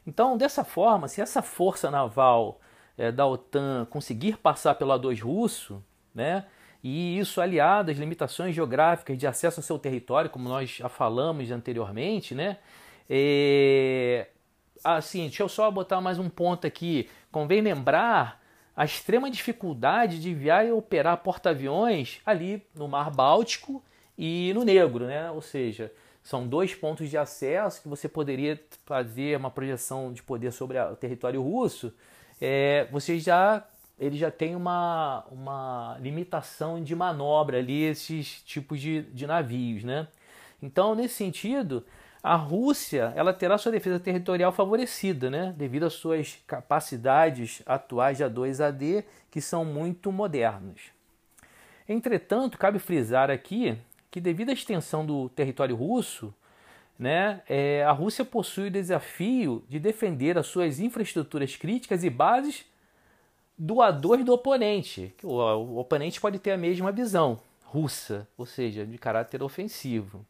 Então, 0.06 0.38
dessa 0.38 0.66
forma, 0.66 1.08
se 1.08 1.22
essa 1.22 1.42
força 1.42 1.90
naval 1.90 2.60
é, 2.98 3.12
da 3.12 3.26
OTAN 3.26 3.86
conseguir 3.90 4.38
passar 4.38 4.76
pelo 4.76 4.92
A2 4.92 5.22
russo, 5.22 5.84
né, 6.14 6.46
e 6.84 7.18
isso 7.18 7.40
aliado 7.40 7.92
às 7.92 7.98
limitações 7.98 8.54
geográficas 8.54 9.18
de 9.18 9.26
acesso 9.26 9.60
ao 9.62 9.64
seu 9.64 9.80
território, 9.80 10.30
como 10.30 10.50
nós 10.50 10.70
já 10.70 10.90
falamos 10.90 11.50
anteriormente, 11.50 12.36
né? 12.36 12.58
É... 13.10 14.28
Assim, 14.84 15.22
deixa 15.24 15.44
eu 15.44 15.48
só 15.48 15.72
botar 15.72 16.02
mais 16.02 16.20
um 16.20 16.30
ponto 16.30 16.68
aqui. 16.68 17.10
Convém 17.32 17.62
lembrar 17.62 18.44
a 18.76 18.84
extrema 18.84 19.32
dificuldade 19.32 20.20
de 20.20 20.32
enviar 20.32 20.68
e 20.68 20.74
operar 20.74 21.18
porta-aviões 21.18 22.20
ali 22.26 22.62
no 22.76 22.88
Mar 22.88 23.10
Báltico 23.12 23.82
e 24.18 24.52
no 24.54 24.66
Negro, 24.66 25.06
né? 25.06 25.32
Ou 25.32 25.42
seja, 25.42 25.90
são 26.22 26.46
dois 26.46 26.76
pontos 26.76 27.10
de 27.10 27.18
acesso 27.18 27.82
que 27.82 27.88
você 27.88 28.10
poderia 28.10 28.62
fazer 28.86 29.38
uma 29.38 29.50
projeção 29.50 30.12
de 30.12 30.22
poder 30.22 30.52
sobre 30.52 30.78
o 30.80 30.96
território 30.98 31.42
russo. 31.42 31.94
É, 32.42 32.88
você 32.92 33.20
já 33.20 33.64
ele 34.00 34.18
já 34.18 34.32
tem 34.32 34.56
uma, 34.56 35.24
uma 35.32 35.98
limitação 36.02 36.84
de 36.84 36.96
manobra 36.96 37.60
ali, 37.60 37.84
esses 37.84 38.42
tipos 38.42 38.82
de, 38.82 39.04
de 39.04 39.26
navios, 39.28 39.84
né? 39.84 40.08
Então, 40.62 40.96
nesse 40.96 41.16
sentido, 41.16 41.86
a 42.22 42.36
Rússia 42.36 43.14
ela 43.16 43.34
terá 43.34 43.58
sua 43.58 43.72
defesa 43.72 44.00
territorial 44.00 44.52
favorecida, 44.52 45.30
né? 45.30 45.54
Devido 45.58 45.86
às 45.86 45.94
suas 45.94 46.40
capacidades 46.48 47.62
atuais 47.66 48.18
de 48.18 48.24
A2AD, 48.24 49.04
que 49.30 49.42
são 49.42 49.64
muito 49.64 50.12
modernas. 50.12 50.82
Entretanto, 51.88 52.58
cabe 52.58 52.80
frisar 52.80 53.30
aqui 53.30 53.78
que 54.10 54.22
devido 54.22 54.50
à 54.50 54.54
extensão 54.54 55.06
do 55.06 55.28
território 55.30 55.76
russo, 55.76 56.34
né, 57.04 57.42
é, 57.50 57.84
a 57.84 57.92
Rússia 57.92 58.24
possui 58.24 58.68
o 58.68 58.72
desafio 58.72 59.62
de 59.68 59.78
defender 59.78 60.38
as 60.38 60.48
suas 60.48 60.80
infraestruturas 60.80 61.54
críticas 61.58 62.02
e 62.02 62.10
bases 62.10 62.64
do 63.58 63.76
A2 63.76 64.24
do 64.24 64.32
oponente. 64.32 65.14
O, 65.22 65.36
o 65.36 65.80
oponente 65.80 66.22
pode 66.22 66.40
ter 66.40 66.52
a 66.52 66.58
mesma 66.58 66.94
visão 66.94 67.42
russa, 67.62 68.26
ou 68.38 68.46
seja, 68.46 68.86
de 68.86 68.98
caráter 68.98 69.44
ofensivo. 69.44 70.26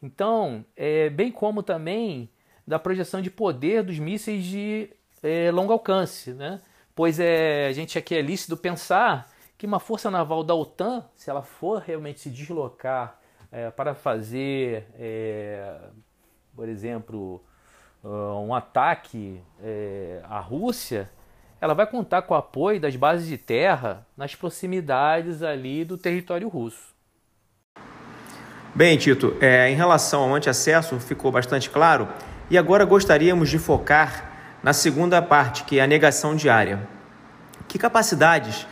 Então, 0.00 0.64
é, 0.76 1.10
bem 1.10 1.32
como 1.32 1.64
também 1.64 2.30
da 2.64 2.78
projeção 2.78 3.20
de 3.20 3.28
poder 3.28 3.82
dos 3.82 3.98
mísseis 3.98 4.44
de 4.44 4.90
é, 5.20 5.50
longo 5.50 5.72
alcance, 5.72 6.32
né? 6.32 6.60
pois 6.94 7.18
é, 7.18 7.66
a 7.66 7.72
gente 7.72 7.98
aqui 7.98 8.14
é 8.14 8.22
lícito 8.22 8.56
pensar 8.56 9.28
que 9.58 9.66
uma 9.66 9.80
força 9.80 10.12
naval 10.12 10.44
da 10.44 10.54
OTAN, 10.54 11.04
se 11.16 11.28
ela 11.28 11.42
for 11.42 11.80
realmente 11.80 12.20
se 12.20 12.30
deslocar 12.30 13.18
é, 13.54 13.70
para 13.70 13.94
fazer, 13.94 14.84
é, 14.98 15.76
por 16.56 16.68
exemplo, 16.68 17.40
um 18.02 18.52
ataque 18.52 19.40
é, 19.62 20.20
à 20.24 20.40
Rússia, 20.40 21.08
ela 21.60 21.72
vai 21.72 21.86
contar 21.86 22.22
com 22.22 22.34
o 22.34 22.36
apoio 22.36 22.80
das 22.80 22.96
bases 22.96 23.26
de 23.28 23.38
terra 23.38 24.06
nas 24.16 24.34
proximidades 24.34 25.42
ali 25.42 25.84
do 25.84 25.96
território 25.96 26.48
russo. 26.48 26.92
Bem, 28.74 28.98
Tito, 28.98 29.36
é, 29.40 29.70
em 29.70 29.76
relação 29.76 30.24
ao 30.24 30.34
antiacesso 30.34 30.98
ficou 30.98 31.30
bastante 31.30 31.70
claro 31.70 32.08
e 32.50 32.58
agora 32.58 32.84
gostaríamos 32.84 33.48
de 33.48 33.58
focar 33.58 34.58
na 34.62 34.72
segunda 34.72 35.22
parte, 35.22 35.62
que 35.62 35.78
é 35.78 35.82
a 35.82 35.86
negação 35.86 36.34
diária. 36.34 36.86
Que 37.68 37.78
capacidades 37.78 38.66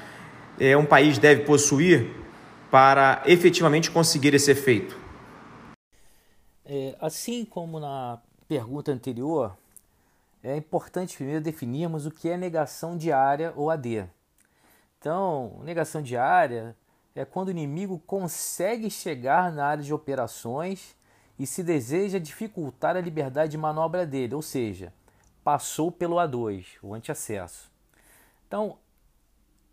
é, 0.58 0.76
um 0.76 0.84
país 0.84 1.18
deve 1.18 1.44
possuir 1.44 2.21
para 2.72 3.22
efetivamente 3.26 3.90
conseguir 3.90 4.32
esse 4.32 4.50
efeito? 4.50 4.96
É, 6.64 6.96
assim 6.98 7.44
como 7.44 7.78
na 7.78 8.18
pergunta 8.48 8.90
anterior, 8.90 9.54
é 10.42 10.56
importante 10.56 11.14
primeiro 11.14 11.42
definirmos 11.42 12.06
o 12.06 12.10
que 12.10 12.30
é 12.30 12.36
negação 12.38 12.96
diária 12.96 13.52
ou 13.56 13.70
AD. 13.70 14.06
Então, 14.98 15.60
negação 15.62 16.00
diária 16.00 16.74
é 17.14 17.26
quando 17.26 17.48
o 17.48 17.50
inimigo 17.50 18.02
consegue 18.06 18.88
chegar 18.88 19.52
na 19.52 19.66
área 19.66 19.84
de 19.84 19.92
operações 19.92 20.96
e 21.38 21.46
se 21.46 21.62
deseja 21.62 22.18
dificultar 22.18 22.96
a 22.96 23.02
liberdade 23.02 23.50
de 23.50 23.58
manobra 23.58 24.06
dele, 24.06 24.34
ou 24.34 24.40
seja, 24.40 24.94
passou 25.44 25.92
pelo 25.92 26.16
A2, 26.16 26.64
o 26.82 26.94
antiacesso. 26.94 27.70
Então, 28.48 28.78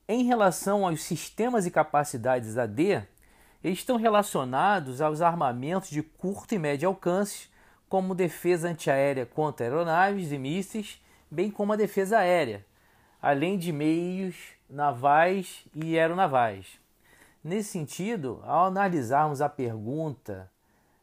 em 0.09 0.23
relação 0.23 0.87
aos 0.87 1.03
sistemas 1.03 1.67
e 1.67 1.71
capacidades 1.71 2.57
AD, 2.57 3.07
eles 3.63 3.77
estão 3.77 3.95
relacionados 3.95 5.01
aos 5.01 5.21
armamentos 5.21 5.91
de 5.91 6.01
curto 6.01 6.55
e 6.55 6.57
médio 6.57 6.89
alcance 6.89 7.47
como 7.87 8.15
defesa 8.15 8.69
antiaérea 8.69 9.27
contra 9.27 9.67
aeronaves 9.67 10.31
e 10.31 10.39
mísseis, 10.39 10.99
bem 11.29 11.51
como 11.51 11.73
a 11.73 11.75
defesa 11.75 12.17
aérea, 12.17 12.65
além 13.21 13.55
de 13.55 13.71
meios 13.71 14.35
navais 14.67 15.63
e 15.75 15.99
aeronavais. 15.99 16.65
Nesse 17.43 17.69
sentido, 17.69 18.41
ao 18.45 18.65
analisarmos 18.65 19.41
a 19.41 19.47
pergunta, 19.47 20.49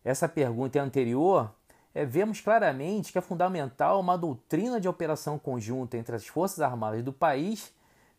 essa 0.05 0.29
pergunta 0.29 0.81
é 0.81 0.83
anterior, 0.83 1.55
é, 1.95 2.05
vemos 2.05 2.41
claramente 2.41 3.13
que 3.13 3.19
é 3.19 3.23
fundamental 3.23 4.01
uma 4.01 4.19
doutrina 4.19 4.81
de 4.81 4.89
operação 4.89 5.39
conjunta 5.39 5.97
entre 5.97 6.17
as 6.17 6.27
Forças 6.27 6.59
Armadas 6.59 7.05
do 7.05 7.13
país, 7.13 7.73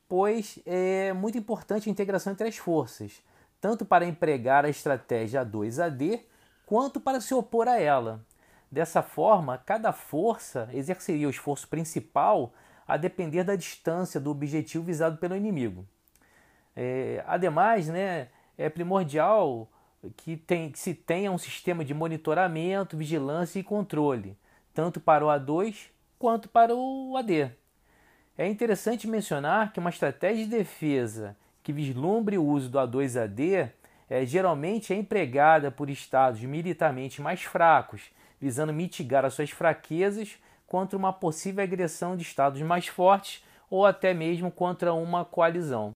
pois 0.08 0.60
é 0.66 1.14
muito 1.14 1.38
importante 1.38 1.90
a 1.90 1.92
integração 1.92 2.34
entre 2.34 2.48
as 2.48 2.58
forças, 2.58 3.22
tanto 3.60 3.86
para 3.86 4.06
empregar 4.06 4.66
a 4.66 4.70
estratégia 4.70 5.46
A2AD 5.46 6.22
quanto 6.66 7.00
para 7.00 7.22
se 7.22 7.34
opor 7.34 7.68
a 7.68 7.80
ela. 7.80 8.26
Dessa 8.72 9.02
forma, 9.02 9.58
cada 9.58 9.94
força 9.94 10.70
exerceria 10.74 11.28
o 11.28 11.32
esforço 11.32 11.68
principal 11.68 12.54
a 12.88 12.98
depender 12.98 13.44
da 13.44 13.56
distância 13.56 14.20
do 14.20 14.32
objetivo 14.32 14.84
visado 14.84 15.18
pelo 15.18 15.36
inimigo. 15.36 15.86
É, 16.76 17.24
ademais, 17.26 17.88
né, 17.88 18.30
é 18.58 18.70
primordial 18.70 19.70
que, 20.16 20.38
tem, 20.38 20.72
que 20.72 20.80
se 20.80 20.94
tenha 20.94 21.32
um 21.32 21.38
sistema 21.38 21.84
de 21.84 21.94
monitoramento, 21.94 22.96
vigilância 22.96 23.60
e 23.60 23.64
controle, 23.64 24.38
tanto 24.74 25.00
para 25.00 25.26
o 25.26 25.30
A2 25.30 25.90
quanto 26.20 26.48
para 26.48 26.76
o 26.76 27.16
AD. 27.18 27.52
É 28.40 28.48
interessante 28.48 29.08
mencionar 29.08 29.74
que 29.74 29.80
uma 29.80 29.90
estratégia 29.90 30.46
de 30.46 30.52
defesa 30.52 31.36
que 31.64 31.74
vislumbre 31.74 32.38
o 32.38 32.46
uso 32.46 32.70
do 32.70 32.78
A2AD 32.78 33.72
é, 34.08 34.26
geralmente 34.28 34.94
é 34.94 34.96
empregada 34.96 35.72
por 35.72 35.90
estados 35.90 36.40
militarmente 36.42 37.20
mais 37.20 37.42
fracos, 37.42 38.02
visando 38.40 38.72
mitigar 38.72 39.26
as 39.26 39.34
suas 39.34 39.50
fraquezas 39.50 40.38
contra 40.68 40.96
uma 40.96 41.12
possível 41.12 41.64
agressão 41.64 42.16
de 42.16 42.22
estados 42.22 42.62
mais 42.62 42.86
fortes 42.86 43.44
ou 43.72 43.88
até 43.88 44.14
mesmo 44.14 44.52
contra 44.52 44.94
uma 44.94 45.26
coalizão. 45.26 45.94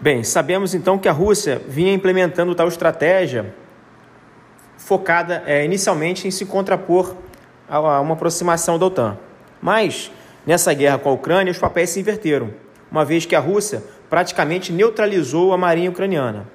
Bem, 0.00 0.24
sabemos 0.24 0.74
então 0.74 0.98
que 0.98 1.08
a 1.08 1.12
Rússia 1.12 1.58
vinha 1.58 1.92
implementando 1.92 2.54
tal 2.54 2.68
estratégia 2.68 3.54
focada 4.78 5.42
é, 5.44 5.62
inicialmente 5.62 6.26
em 6.26 6.30
se 6.30 6.46
contrapor 6.46 7.14
a 7.68 8.00
uma 8.00 8.14
aproximação 8.14 8.78
da 8.78 8.86
OTAN. 8.86 9.18
Mas, 9.60 10.10
nessa 10.48 10.72
guerra 10.72 10.98
com 10.98 11.10
a 11.10 11.12
Ucrânia, 11.12 11.50
os 11.50 11.58
papéis 11.58 11.90
se 11.90 12.00
inverteram, 12.00 12.54
uma 12.90 13.04
vez 13.04 13.26
que 13.26 13.36
a 13.36 13.38
Rússia 13.38 13.84
praticamente 14.08 14.72
neutralizou 14.72 15.52
a 15.52 15.58
marinha 15.58 15.90
ucraniana. 15.90 16.50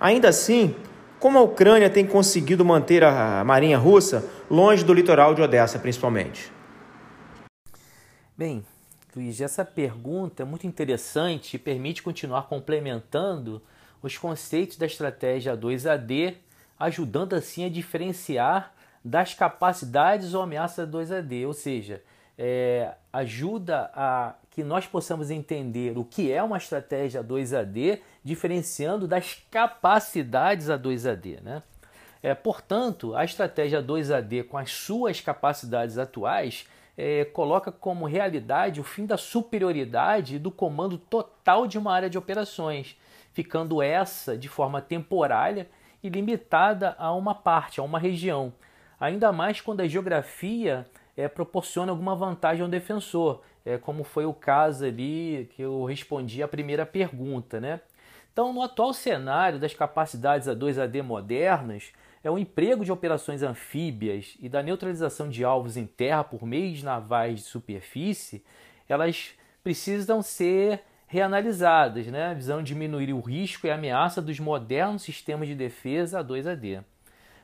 Ainda 0.00 0.28
assim, 0.28 0.74
como 1.20 1.38
a 1.38 1.42
Ucrânia 1.42 1.88
tem 1.88 2.04
conseguido 2.04 2.64
manter 2.64 3.04
a 3.04 3.44
marinha 3.44 3.78
russa 3.78 4.28
longe 4.50 4.84
do 4.84 4.92
litoral 4.92 5.32
de 5.32 5.40
Odessa, 5.40 5.78
principalmente? 5.78 6.52
Bem, 8.36 8.64
Luiz, 9.14 9.40
essa 9.40 9.64
pergunta 9.64 10.42
é 10.42 10.44
muito 10.44 10.66
interessante 10.66 11.54
e 11.54 11.60
permite 11.60 12.02
continuar 12.02 12.48
complementando 12.48 13.62
os 14.02 14.18
conceitos 14.18 14.76
da 14.76 14.86
estratégia 14.86 15.56
2AD, 15.56 16.34
ajudando 16.80 17.34
assim 17.34 17.64
a 17.64 17.68
diferenciar 17.68 18.74
das 19.04 19.34
capacidades 19.34 20.34
ou 20.34 20.42
ameaças 20.42 20.88
2AD, 20.88 21.46
ou 21.46 21.52
seja, 21.52 22.02
é, 22.38 22.94
ajuda 23.12 23.90
a 23.94 24.34
que 24.50 24.62
nós 24.62 24.86
possamos 24.86 25.30
entender 25.30 25.96
o 25.96 26.04
que 26.04 26.30
é 26.30 26.42
uma 26.42 26.58
estratégia 26.58 27.24
2AD, 27.24 28.00
diferenciando 28.22 29.08
das 29.08 29.42
capacidades 29.50 30.66
A2AD. 30.66 31.40
Né? 31.40 31.62
É, 32.22 32.34
portanto, 32.34 33.16
a 33.16 33.24
estratégia 33.24 33.82
2AD, 33.82 34.44
com 34.44 34.58
as 34.58 34.70
suas 34.70 35.20
capacidades 35.20 35.96
atuais, 35.96 36.68
é, 36.96 37.24
coloca 37.24 37.72
como 37.72 38.06
realidade 38.06 38.80
o 38.80 38.84
fim 38.84 39.06
da 39.06 39.16
superioridade 39.16 40.38
do 40.38 40.50
comando 40.50 40.98
total 40.98 41.66
de 41.66 41.78
uma 41.78 41.92
área 41.92 42.10
de 42.10 42.18
operações, 42.18 42.94
ficando 43.32 43.80
essa 43.80 44.36
de 44.36 44.48
forma 44.48 44.82
temporária 44.82 45.66
e 46.02 46.10
limitada 46.10 46.94
a 46.98 47.12
uma 47.14 47.34
parte, 47.34 47.80
a 47.80 47.82
uma 47.82 47.98
região. 47.98 48.52
Ainda 49.00 49.32
mais 49.32 49.60
quando 49.60 49.80
a 49.80 49.88
geografia 49.88 50.86
é, 51.16 51.28
proporciona 51.28 51.92
alguma 51.92 52.14
vantagem 52.14 52.62
ao 52.62 52.68
defensor, 52.68 53.42
é, 53.64 53.78
como 53.78 54.04
foi 54.04 54.24
o 54.24 54.32
caso 54.32 54.84
ali 54.84 55.48
que 55.54 55.62
eu 55.62 55.84
respondi 55.84 56.42
à 56.42 56.48
primeira 56.48 56.86
pergunta. 56.86 57.60
Né? 57.60 57.80
Então, 58.32 58.52
no 58.52 58.62
atual 58.62 58.92
cenário 58.92 59.58
das 59.58 59.74
capacidades 59.74 60.48
A2AD 60.48 61.02
modernas, 61.02 61.92
é 62.24 62.30
o 62.30 62.38
emprego 62.38 62.84
de 62.84 62.92
operações 62.92 63.42
anfíbias 63.42 64.36
e 64.40 64.48
da 64.48 64.62
neutralização 64.62 65.28
de 65.28 65.44
alvos 65.44 65.76
em 65.76 65.86
terra 65.86 66.22
por 66.22 66.44
meios 66.44 66.82
navais 66.82 67.40
de 67.40 67.46
superfície, 67.46 68.44
elas 68.88 69.32
precisam 69.62 70.22
ser 70.22 70.82
reanalisadas, 71.06 72.06
né, 72.06 72.32
visando 72.34 72.62
diminuir 72.62 73.12
o 73.12 73.20
risco 73.20 73.66
e 73.66 73.70
a 73.70 73.74
ameaça 73.74 74.22
dos 74.22 74.40
modernos 74.40 75.02
sistemas 75.02 75.46
de 75.46 75.54
defesa 75.54 76.24
A2AD. 76.24 76.82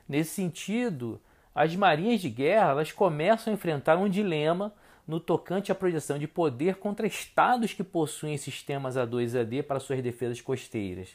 Nesse 0.07 0.31
sentido, 0.31 1.21
as 1.61 1.75
marinhas 1.75 2.21
de 2.21 2.29
guerra 2.29 2.71
elas 2.71 2.91
começam 2.91 3.51
a 3.51 3.55
enfrentar 3.55 3.97
um 3.97 4.09
dilema 4.09 4.73
no 5.07 5.19
tocante 5.19 5.71
à 5.71 5.75
projeção 5.75 6.17
de 6.17 6.27
poder 6.27 6.75
contra 6.75 7.07
estados 7.07 7.73
que 7.73 7.83
possuem 7.83 8.37
sistemas 8.37 8.95
A2AD 8.95 9.63
para 9.63 9.79
suas 9.79 10.01
defesas 10.01 10.39
costeiras 10.39 11.09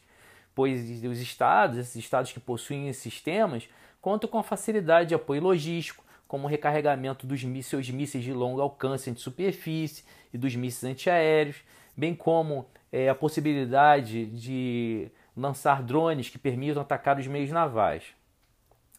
pois 0.54 1.04
os 1.04 1.18
estados, 1.18 1.78
esses 1.78 1.96
estados 1.96 2.32
que 2.32 2.40
possuem 2.40 2.88
esses 2.88 3.02
sistemas, 3.02 3.68
contam 4.00 4.30
com 4.30 4.38
a 4.38 4.42
facilidade 4.42 5.08
de 5.08 5.14
apoio 5.14 5.42
logístico, 5.42 6.04
como 6.28 6.46
o 6.46 6.50
recarregamento 6.50 7.26
dos 7.26 7.42
seus 7.66 7.90
mísseis 7.90 8.24
de 8.24 8.32
longo 8.32 8.60
alcance 8.60 9.10
de 9.10 9.20
superfície 9.20 10.04
e 10.32 10.38
dos 10.38 10.54
mísseis 10.54 10.92
antiaéreos, 10.92 11.56
bem 11.96 12.14
como 12.14 12.66
é, 12.90 13.08
a 13.08 13.14
possibilidade 13.14 14.26
de 14.26 15.08
lançar 15.36 15.82
drones 15.82 16.28
que 16.28 16.38
permitam 16.38 16.82
atacar 16.82 17.18
os 17.18 17.26
meios 17.26 17.50
navais. 17.50 18.04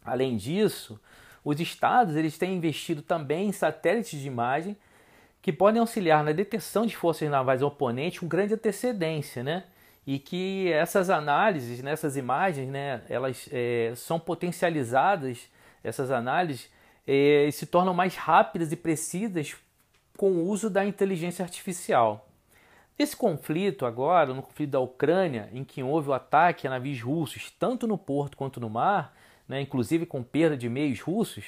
Além 0.04 0.38
disso, 0.38 1.00
os 1.46 1.60
estados 1.62 2.18
eles 2.18 2.38
têm 2.38 2.56
investido 2.56 3.02
também 3.02 3.48
em 3.48 3.52
satélites 3.54 4.20
de 4.20 4.28
imagem 4.28 4.76
que 5.42 5.54
podem 5.54 5.80
auxiliar 5.80 6.24
na 6.24 6.32
detecção 6.32 6.86
de 6.86 6.98
forças 6.98 7.30
navais 7.30 7.62
oponentes 7.62 8.20
com 8.20 8.28
grande 8.28 8.56
antecedência, 8.56 9.44
né? 9.44 9.64
e 10.06 10.20
que 10.20 10.72
essas 10.72 11.10
análises, 11.10 11.82
né, 11.82 11.92
essas 11.92 12.16
imagens, 12.16 12.70
né, 12.70 13.02
elas 13.10 13.50
é, 13.52 13.92
são 13.96 14.20
potencializadas, 14.20 15.50
essas 15.84 16.12
análises, 16.12 16.70
é, 17.08 17.50
se 17.52 17.66
tornam 17.66 17.94
mais 17.94 18.16
rápidas 18.16 18.72
e 18.72 18.76
precisas 18.76 19.56
com 20.16 20.32
o 20.32 20.48
uso 20.48 20.70
da 20.70 20.86
inteligência 20.86 21.44
artificial. 21.44 22.28
Nesse 22.98 23.16
conflito 23.18 23.86
agora, 23.86 24.34
no 24.34 24.42
conflito 24.42 24.72
da 24.72 24.80
Ucrânia, 24.80 25.50
em 25.52 25.64
que 25.64 25.84
houve 25.84 26.10
o 26.10 26.14
ataque 26.14 26.66
a 26.68 26.70
navios 26.70 27.02
russos, 27.02 27.52
tanto 27.60 27.88
no 27.88 27.98
porto 27.98 28.38
quanto 28.38 28.60
no 28.60 28.70
mar, 28.70 29.14
né, 29.48 29.62
inclusive 29.62 30.06
com 30.06 30.24
perda 30.24 30.58
de 30.58 30.70
meios 30.70 31.02
russos, 31.02 31.46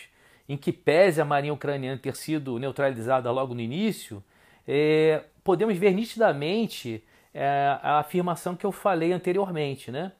em 0.48 0.56
que 0.56 0.72
pese 0.72 1.20
a 1.20 1.26
marinha 1.26 1.54
ucraniana 1.54 1.98
ter 1.98 2.16
sido 2.16 2.58
neutralizada 2.58 3.30
logo 3.32 3.54
no 3.54 3.62
início, 3.62 4.24
é, 4.68 5.24
podemos 5.44 5.78
ver 5.78 5.94
nitidamente 5.94 7.04
é 7.40 7.78
a 7.84 8.00
afirmação 8.00 8.56
que 8.56 8.66
eu 8.66 8.72
falei 8.72 9.14
anteriormente, 9.14 9.92
né? 9.92 10.12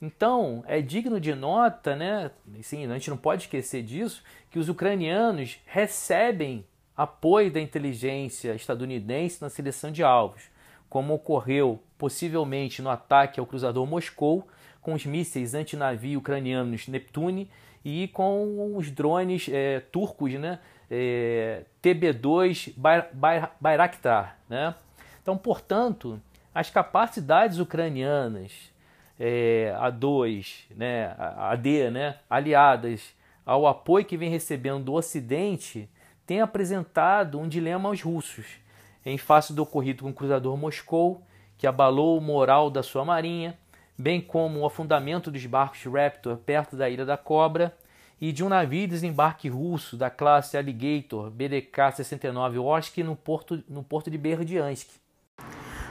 Então, 0.00 0.64
é 0.66 0.80
digno 0.80 1.20
de 1.20 1.34
nota, 1.34 1.94
né? 1.94 2.30
Sim, 2.62 2.86
a 2.86 2.94
gente 2.94 3.10
não 3.10 3.18
pode 3.18 3.42
esquecer 3.42 3.82
disso, 3.82 4.24
que 4.50 4.58
os 4.58 4.70
ucranianos 4.70 5.58
recebem 5.66 6.64
apoio 6.96 7.50
da 7.50 7.60
inteligência 7.60 8.54
estadunidense 8.54 9.42
na 9.42 9.50
seleção 9.50 9.92
de 9.92 10.02
alvos, 10.02 10.44
como 10.88 11.12
ocorreu 11.12 11.82
possivelmente 11.98 12.80
no 12.80 12.88
ataque 12.88 13.38
ao 13.38 13.44
cruzador 13.44 13.84
Moscou, 13.86 14.48
com 14.84 14.92
os 14.92 15.04
mísseis 15.06 15.54
antinavio 15.54 16.20
ucranianos 16.20 16.86
Neptune 16.86 17.50
e 17.82 18.06
com 18.08 18.76
os 18.76 18.90
drones 18.90 19.48
é, 19.50 19.80
turcos, 19.80 20.34
né? 20.34 20.60
É, 20.90 21.62
TB2 21.82 22.74
Bayraktar, 23.58 24.38
né? 24.48 24.74
Então, 25.22 25.36
portanto, 25.38 26.20
as 26.54 26.68
capacidades 26.68 27.58
ucranianas 27.58 28.52
é, 29.18 29.74
A2, 29.80 30.66
né, 30.76 31.14
AD, 31.18 31.90
né, 31.90 32.18
aliadas 32.28 33.14
ao 33.46 33.66
apoio 33.66 34.04
que 34.04 34.18
vem 34.18 34.28
recebendo 34.28 34.84
do 34.84 34.92
Ocidente, 34.92 35.88
têm 36.26 36.42
apresentado 36.42 37.40
um 37.40 37.48
dilema 37.48 37.88
aos 37.88 38.02
russos, 38.02 38.46
em 39.04 39.16
face 39.16 39.54
do 39.54 39.62
ocorrido 39.62 40.04
com 40.04 40.10
o 40.10 40.14
cruzador 40.14 40.56
Moscou, 40.58 41.22
que 41.56 41.66
abalou 41.66 42.18
o 42.18 42.20
moral 42.20 42.70
da 42.70 42.82
sua 42.82 43.04
marinha, 43.04 43.58
bem 43.98 44.20
como 44.20 44.60
o 44.60 44.66
afundamento 44.66 45.30
dos 45.30 45.44
barcos 45.46 45.84
Raptor 45.84 46.36
perto 46.36 46.76
da 46.76 46.88
Ilha 46.88 47.04
da 47.04 47.16
Cobra 47.16 47.74
e 48.20 48.32
de 48.32 48.44
um 48.44 48.48
navio 48.48 48.82
de 48.82 48.88
desembarque 48.88 49.48
russo 49.48 49.96
da 49.96 50.10
classe 50.10 50.56
Alligator 50.56 51.30
BDK-69 51.30 52.62
Osk 52.62 52.98
no 52.98 53.16
porto, 53.16 53.62
no 53.68 53.82
porto 53.82 54.10
de 54.10 54.18
Berdiansk. 54.18 54.88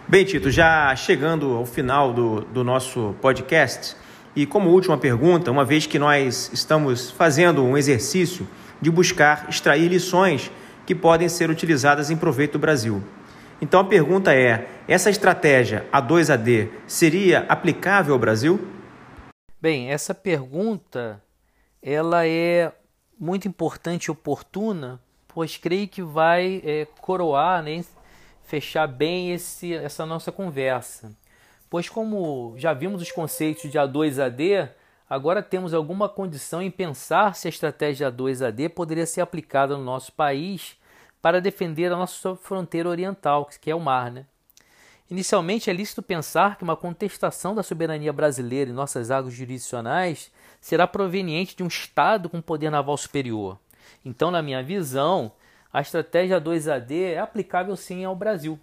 Bem, 0.07 0.25
Tito, 0.25 0.51
já 0.51 0.93
chegando 0.95 1.53
ao 1.53 1.65
final 1.65 2.13
do, 2.13 2.41
do 2.41 2.63
nosso 2.63 3.15
podcast, 3.21 3.95
e 4.35 4.45
como 4.45 4.69
última 4.69 4.97
pergunta, 4.97 5.51
uma 5.51 5.63
vez 5.63 5.85
que 5.85 5.99
nós 5.99 6.51
estamos 6.51 7.11
fazendo 7.11 7.63
um 7.63 7.77
exercício 7.77 8.47
de 8.81 8.89
buscar 8.89 9.47
extrair 9.47 9.87
lições 9.87 10.51
que 10.85 10.93
podem 10.93 11.29
ser 11.29 11.49
utilizadas 11.49 12.09
em 12.09 12.17
proveito 12.17 12.53
do 12.53 12.59
Brasil. 12.59 13.01
Então 13.63 13.79
a 13.79 13.85
pergunta 13.85 14.35
é: 14.35 14.67
essa 14.89 15.09
estratégia 15.09 15.87
A2AD 15.89 16.69
seria 16.85 17.45
aplicável 17.47 18.13
ao 18.13 18.19
Brasil? 18.19 18.59
Bem, 19.61 19.89
essa 19.89 20.13
pergunta 20.13 21.23
ela 21.81 22.27
é 22.27 22.73
muito 23.17 23.47
importante 23.47 24.05
e 24.07 24.11
oportuna, 24.11 24.99
pois 25.29 25.55
creio 25.55 25.87
que 25.87 26.03
vai 26.03 26.61
é, 26.65 26.85
coroar, 26.99 27.63
né, 27.63 27.85
fechar 28.43 28.85
bem 28.85 29.31
esse, 29.31 29.73
essa 29.73 30.05
nossa 30.05 30.29
conversa. 30.29 31.15
Pois, 31.69 31.87
como 31.87 32.55
já 32.57 32.73
vimos 32.73 33.01
os 33.01 33.13
conceitos 33.13 33.71
de 33.71 33.79
A2AD, 33.79 34.71
agora 35.09 35.41
temos 35.41 35.73
alguma 35.73 36.09
condição 36.09 36.61
em 36.61 36.69
pensar 36.69 37.33
se 37.33 37.47
a 37.47 37.49
estratégia 37.49 38.11
A2AD 38.11 38.67
poderia 38.71 39.05
ser 39.05 39.21
aplicada 39.21 39.77
no 39.77 39.85
nosso 39.85 40.11
país 40.11 40.75
para 41.23 41.39
defender 41.39 41.89
a 41.89 41.95
nossa 41.95 42.35
fronteira 42.35 42.89
oriental, 42.89 43.49
que 43.61 43.71
é 43.71 43.73
o 43.73 43.79
mar. 43.79 44.11
Né? 44.11 44.25
Inicialmente, 45.09 45.69
é 45.69 45.73
lícito 45.73 46.03
pensar 46.03 46.57
que 46.57 46.65
uma 46.65 46.75
contestação 46.75 47.55
da 47.55 47.63
soberania 47.63 48.11
brasileira 48.11 48.69
em 48.69 48.73
nossas 48.73 49.09
águas 49.09 49.33
jurisdicionais 49.33 50.29
será 50.59 50.85
proveniente 50.85 51.55
de 51.55 51.63
um 51.63 51.67
Estado 51.67 52.27
com 52.27 52.41
poder 52.41 52.69
naval 52.69 52.97
superior. 52.97 53.57
Então, 54.03 54.29
na 54.31 54.41
minha 54.41 54.61
visão, 54.61 55.31
a 55.71 55.79
estratégia 55.79 56.41
2AD 56.41 57.13
é 57.13 57.19
aplicável 57.19 57.77
sim 57.77 58.03
ao 58.03 58.17
Brasil. 58.17 58.59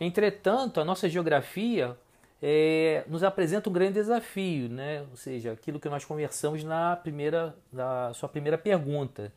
Entretanto, 0.00 0.80
a 0.80 0.86
nossa 0.86 1.10
geografia 1.10 1.94
é, 2.42 3.04
nos 3.06 3.22
apresenta 3.22 3.68
um 3.68 3.72
grande 3.72 3.92
desafio, 3.92 4.66
né? 4.70 5.04
ou 5.10 5.16
seja, 5.18 5.52
aquilo 5.52 5.78
que 5.78 5.90
nós 5.90 6.06
conversamos 6.06 6.64
na 6.64 6.96
primeira, 6.96 7.54
na 7.70 8.14
sua 8.14 8.30
primeira 8.30 8.56
pergunta, 8.56 9.30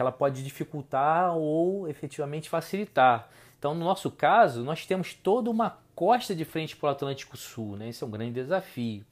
que 0.00 0.02
ela 0.02 0.10
pode 0.10 0.42
dificultar 0.42 1.36
ou 1.36 1.86
efetivamente 1.86 2.48
facilitar. 2.48 3.28
Então, 3.58 3.74
no 3.74 3.84
nosso 3.84 4.10
caso, 4.10 4.64
nós 4.64 4.86
temos 4.86 5.12
toda 5.12 5.50
uma 5.50 5.78
costa 5.94 6.34
de 6.34 6.42
frente 6.42 6.74
para 6.74 6.88
o 6.88 6.92
Atlântico 6.92 7.36
Sul, 7.36 7.76
né? 7.76 7.90
esse 7.90 8.02
é 8.02 8.06
um 8.06 8.10
grande 8.10 8.32
desafio. 8.32 9.04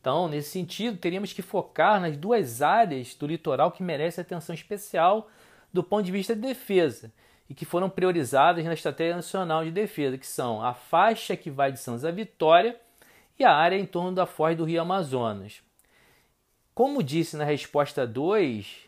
Então, 0.00 0.28
nesse 0.28 0.50
sentido, 0.50 0.96
teríamos 0.96 1.32
que 1.32 1.42
focar 1.42 2.00
nas 2.00 2.16
duas 2.16 2.62
áreas 2.62 3.16
do 3.16 3.26
litoral 3.26 3.72
que 3.72 3.82
merecem 3.82 4.22
atenção 4.22 4.54
especial 4.54 5.28
do 5.72 5.82
ponto 5.82 6.04
de 6.04 6.12
vista 6.12 6.36
de 6.36 6.42
defesa 6.42 7.12
e 7.50 7.54
que 7.54 7.64
foram 7.64 7.90
priorizadas 7.90 8.64
na 8.64 8.74
Estratégia 8.74 9.16
Nacional 9.16 9.64
de 9.64 9.72
Defesa, 9.72 10.16
que 10.16 10.26
são 10.26 10.64
a 10.64 10.72
faixa 10.72 11.36
que 11.36 11.50
vai 11.50 11.72
de 11.72 11.80
Santos 11.80 12.04
a 12.04 12.12
Vitória 12.12 12.78
e 13.36 13.42
a 13.42 13.52
área 13.52 13.76
em 13.76 13.86
torno 13.86 14.12
da 14.12 14.24
foz 14.24 14.56
do 14.56 14.64
Rio 14.64 14.82
Amazonas. 14.82 15.62
Como 16.72 17.02
disse 17.02 17.36
na 17.36 17.42
resposta 17.42 18.06
2, 18.06 18.87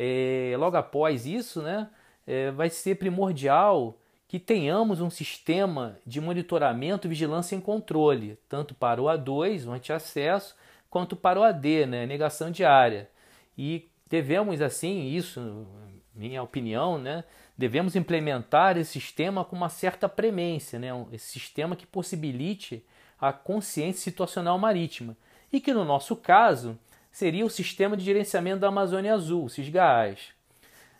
é, 0.00 0.54
logo 0.56 0.76
após 0.76 1.26
isso, 1.26 1.60
né, 1.60 1.88
é, 2.24 2.52
vai 2.52 2.70
ser 2.70 2.94
primordial 2.94 3.98
que 4.28 4.38
tenhamos 4.38 5.00
um 5.00 5.10
sistema 5.10 5.96
de 6.06 6.20
monitoramento, 6.20 7.08
vigilância 7.08 7.56
e 7.56 7.60
controle, 7.60 8.38
tanto 8.48 8.76
para 8.76 9.02
o 9.02 9.06
A2, 9.06 9.66
o 9.66 9.72
anti-acesso, 9.72 10.54
quanto 10.88 11.16
para 11.16 11.40
o 11.40 11.42
AD, 11.42 11.86
né, 11.86 12.06
negação 12.06 12.48
de 12.48 12.64
área. 12.64 13.10
E 13.56 13.88
devemos, 14.08 14.62
assim, 14.62 15.08
isso, 15.08 15.66
minha 16.14 16.44
opinião, 16.44 16.96
né, 16.96 17.24
devemos 17.56 17.96
implementar 17.96 18.76
esse 18.76 18.92
sistema 18.92 19.44
com 19.44 19.56
uma 19.56 19.68
certa 19.68 20.08
premência, 20.08 20.78
né, 20.78 20.90
esse 21.10 21.26
sistema 21.26 21.74
que 21.74 21.86
possibilite 21.86 22.84
a 23.20 23.32
consciência 23.32 24.00
situacional 24.00 24.56
marítima 24.58 25.16
e 25.52 25.60
que, 25.60 25.74
no 25.74 25.84
nosso 25.84 26.14
caso, 26.14 26.78
seria 27.18 27.44
o 27.44 27.50
Sistema 27.50 27.96
de 27.96 28.04
Gerenciamento 28.04 28.60
da 28.60 28.68
Amazônia 28.68 29.12
Azul, 29.12 29.48
SISGAAS. 29.48 30.28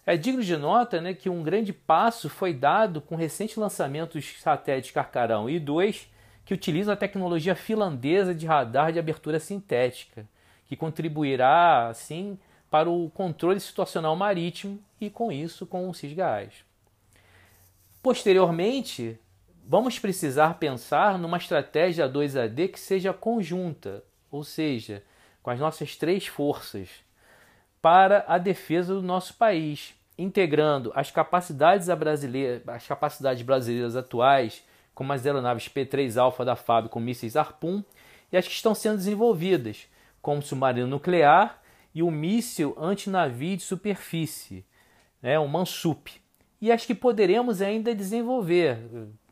É 0.04 0.16
digno 0.16 0.42
de 0.42 0.56
nota 0.56 1.00
né, 1.00 1.14
que 1.14 1.30
um 1.30 1.44
grande 1.44 1.72
passo 1.72 2.28
foi 2.28 2.52
dado 2.52 3.00
com 3.00 3.14
o 3.14 3.18
recente 3.18 3.60
lançamento 3.60 4.14
dos 4.14 4.40
satélites 4.40 4.90
Carcarão 4.90 5.48
e 5.48 5.60
2, 5.60 6.10
que 6.44 6.52
utilizam 6.52 6.92
a 6.92 6.96
tecnologia 6.96 7.54
finlandesa 7.54 8.34
de 8.34 8.46
radar 8.46 8.90
de 8.90 8.98
abertura 8.98 9.38
sintética, 9.38 10.26
que 10.66 10.74
contribuirá, 10.74 11.86
assim, 11.86 12.36
para 12.68 12.90
o 12.90 13.08
controle 13.10 13.60
situacional 13.60 14.16
marítimo 14.16 14.80
e, 15.00 15.08
com 15.08 15.30
isso, 15.30 15.66
com 15.66 15.88
o 15.88 15.94
CISGAS. 15.94 16.64
Posteriormente, 18.02 19.16
vamos 19.64 20.00
precisar 20.00 20.54
pensar 20.54 21.16
numa 21.16 21.36
estratégia 21.36 22.08
2AD 22.08 22.72
que 22.72 22.80
seja 22.80 23.12
conjunta, 23.12 24.02
ou 24.32 24.42
seja, 24.42 25.04
com 25.48 25.52
as 25.52 25.60
nossas 25.60 25.96
três 25.96 26.26
forças, 26.26 26.90
para 27.80 28.22
a 28.28 28.36
defesa 28.36 28.92
do 28.92 29.00
nosso 29.00 29.32
país, 29.32 29.94
integrando 30.18 30.92
as 30.94 31.10
capacidades, 31.10 31.88
as 31.88 32.86
capacidades 32.86 33.42
brasileiras 33.42 33.96
atuais, 33.96 34.62
como 34.94 35.10
as 35.10 35.24
aeronaves 35.24 35.66
P-3 35.66 36.20
Alpha 36.20 36.44
da 36.44 36.54
FAB 36.54 36.90
com 36.90 37.00
mísseis 37.00 37.34
Harpoon, 37.34 37.82
e 38.30 38.36
as 38.36 38.46
que 38.46 38.52
estão 38.52 38.74
sendo 38.74 38.98
desenvolvidas, 38.98 39.86
como 40.20 40.40
o 40.40 40.42
submarino 40.42 40.86
nuclear 40.86 41.62
e 41.94 42.02
o 42.02 42.10
míssil 42.10 42.76
antinavio 42.78 43.56
de 43.56 43.62
superfície, 43.62 44.66
né, 45.22 45.38
o 45.38 45.48
MANSUP, 45.48 46.20
e 46.60 46.70
as 46.70 46.84
que 46.84 46.94
poderemos 46.94 47.62
ainda 47.62 47.94
desenvolver. 47.94 48.76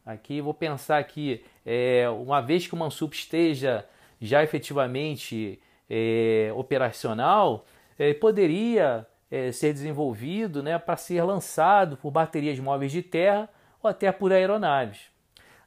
Aqui 0.06 0.40
vou 0.40 0.54
pensar 0.54 1.04
que 1.04 1.44
é, 1.62 2.08
uma 2.08 2.40
vez 2.40 2.66
que 2.66 2.74
o 2.74 2.78
MANSUP 2.78 3.14
esteja 3.14 3.86
já 4.18 4.42
efetivamente 4.42 5.60
é, 5.88 6.52
operacional, 6.54 7.64
é, 7.98 8.12
poderia 8.14 9.06
é, 9.30 9.50
ser 9.52 9.72
desenvolvido 9.72 10.62
né, 10.62 10.78
para 10.78 10.96
ser 10.96 11.22
lançado 11.22 11.96
por 11.96 12.10
baterias 12.10 12.58
móveis 12.58 12.92
de 12.92 13.02
terra 13.02 13.48
ou 13.82 13.90
até 13.90 14.10
por 14.12 14.32
aeronaves. 14.32 15.00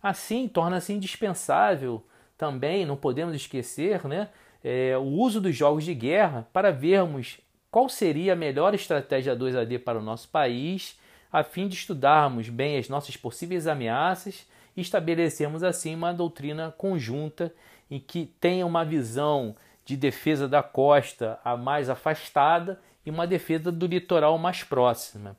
Assim, 0.01 0.47
torna-se 0.47 0.93
indispensável 0.93 2.03
também, 2.38 2.86
não 2.86 2.95
podemos 2.95 3.36
esquecer, 3.36 4.08
né, 4.08 4.29
é, 4.63 4.97
o 4.97 5.03
uso 5.03 5.41
dos 5.41 5.55
jogos 5.55 5.84
de 5.84 5.93
guerra 5.93 6.47
para 6.53 6.71
vermos 6.71 7.39
qual 7.71 7.88
seria 7.88 8.34
a 8.34 8.36
melhor 8.36 8.73
estratégia 8.73 9.36
2AD 9.36 9.79
para 9.84 9.99
o 9.99 10.01
nosso 10.01 10.29
país, 10.29 10.97
a 11.32 11.43
fim 11.43 11.67
de 11.67 11.75
estudarmos 11.75 12.49
bem 12.49 12.77
as 12.77 12.89
nossas 12.89 13.15
possíveis 13.15 13.67
ameaças 13.67 14.47
e 14.75 14.82
estabelecermos 14.82 15.63
assim 15.63 15.93
uma 15.93 16.13
doutrina 16.13 16.73
conjunta 16.77 17.53
em 17.91 17.99
que 17.99 18.25
tenha 18.39 18.65
uma 18.65 18.84
visão 18.84 19.55
de 19.89 19.97
defesa 19.97 20.47
da 20.47 20.62
costa 20.62 21.39
a 21.43 21.58
mais 21.58 21.89
afastada 21.89 22.80
e 23.04 23.10
uma 23.10 23.25
defesa 23.25 23.71
do 23.71 23.88
litoral 23.88 24.38
mais 24.38 24.63
próxima. 24.63 25.36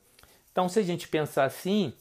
Então, 0.50 0.68
se 0.68 0.80
a 0.80 0.82
gente 0.82 1.06
pensar 1.06 1.44
assim, 1.44 1.92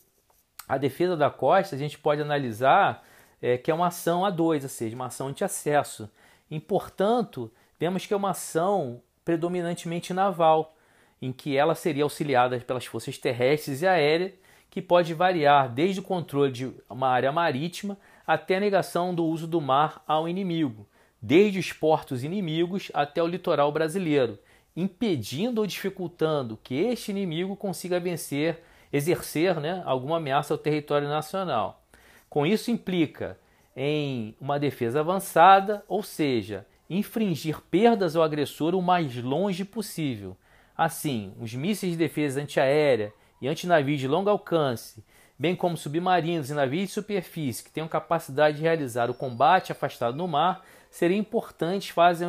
a 0.68 0.76
defesa 0.76 1.16
da 1.16 1.30
costa 1.30 1.76
a 1.76 1.80
gente 1.80 2.00
pode 2.00 2.24
analisar 2.24 3.06
é, 3.40 3.56
que 3.56 3.70
é 3.70 3.74
uma 3.74 3.88
ação 3.88 4.26
a 4.26 4.32
dois, 4.32 4.64
ou 4.64 4.70
seja, 4.70 4.96
uma 4.96 5.06
ação 5.06 5.32
de 5.32 5.44
acesso. 5.44 6.10
E, 6.50 6.60
portanto, 6.60 7.52
vemos 7.80 8.08
que 8.08 8.16
é 8.16 8.18
uma 8.18 8.32
ação 8.32 9.00
predominantemente 9.24 10.12
naval, 10.12 10.76
em 11.22 11.32
que 11.32 11.56
ela 11.56 11.76
seria 11.76 12.04
auxiliada 12.04 12.60
pelas 12.62 12.86
forças 12.86 13.16
terrestres 13.20 13.84
e 13.84 13.88
aéreas, 13.88 14.34
que 14.72 14.82
pode 14.82 15.14
variar 15.14 15.70
desde 15.70 16.00
o 16.00 16.04
controle 16.04 16.52
de 16.52 16.74
uma 16.90 17.10
área 17.10 17.32
marítima 17.32 17.96
até 18.26 18.58
a 18.58 18.60
negação 18.60 19.14
do 19.14 19.24
uso 19.24 19.46
do 19.46 19.62
mar 19.62 20.04
ao 20.08 20.28
inimigo, 20.28 20.88
desde 21.22 21.60
os 21.60 21.74
portos 21.74 22.24
inimigos 22.24 22.92
até 22.94 23.22
o 23.22 23.28
litoral 23.28 23.72
brasileiro, 23.72 24.40
impedindo 24.76 25.62
ou 25.62 25.68
dificultando 25.68 26.58
que 26.64 26.76
este 26.76 27.12
inimigo 27.12 27.56
consiga 27.56 28.00
vencer, 28.00 28.64
exercer 28.92 29.60
né, 29.60 29.82
alguma 29.86 30.18
ameaça 30.18 30.54
ao 30.54 30.58
território 30.58 31.08
nacional. 31.08 31.84
Com 32.30 32.46
isso 32.46 32.72
implica 32.72 33.38
em 33.76 34.36
uma 34.40 34.60
defesa 34.60 35.00
avançada, 35.00 35.84
ou 35.88 36.04
seja, 36.04 36.66
infringir 36.90 37.62
perdas 37.70 38.16
ao 38.16 38.24
agressor 38.24 38.74
o 38.74 38.82
mais 38.82 39.16
longe 39.22 39.64
possível. 39.64 40.36
Assim, 40.78 41.34
os 41.40 41.54
mísseis 41.54 41.94
de 41.94 41.98
defesa 41.98 42.42
antiaérea 42.42 43.14
e 43.42 43.48
antinavios 43.48 44.00
de 44.00 44.08
longo 44.08 44.30
alcance, 44.30 45.04
bem 45.38 45.56
como 45.56 45.78
submarinos 45.78 46.50
e 46.50 46.54
navios 46.54 46.88
de 46.88 46.94
superfície 46.94 47.64
que 47.64 47.72
tenham 47.72 47.88
capacidade 47.88 48.58
de 48.58 48.64
realizar 48.64 49.10
o 49.10 49.14
combate 49.14 49.72
afastado 49.72 50.18
no 50.18 50.28
mar, 50.28 50.64
seriam 50.90 51.20
importantes 51.20 51.90
face 51.90 52.24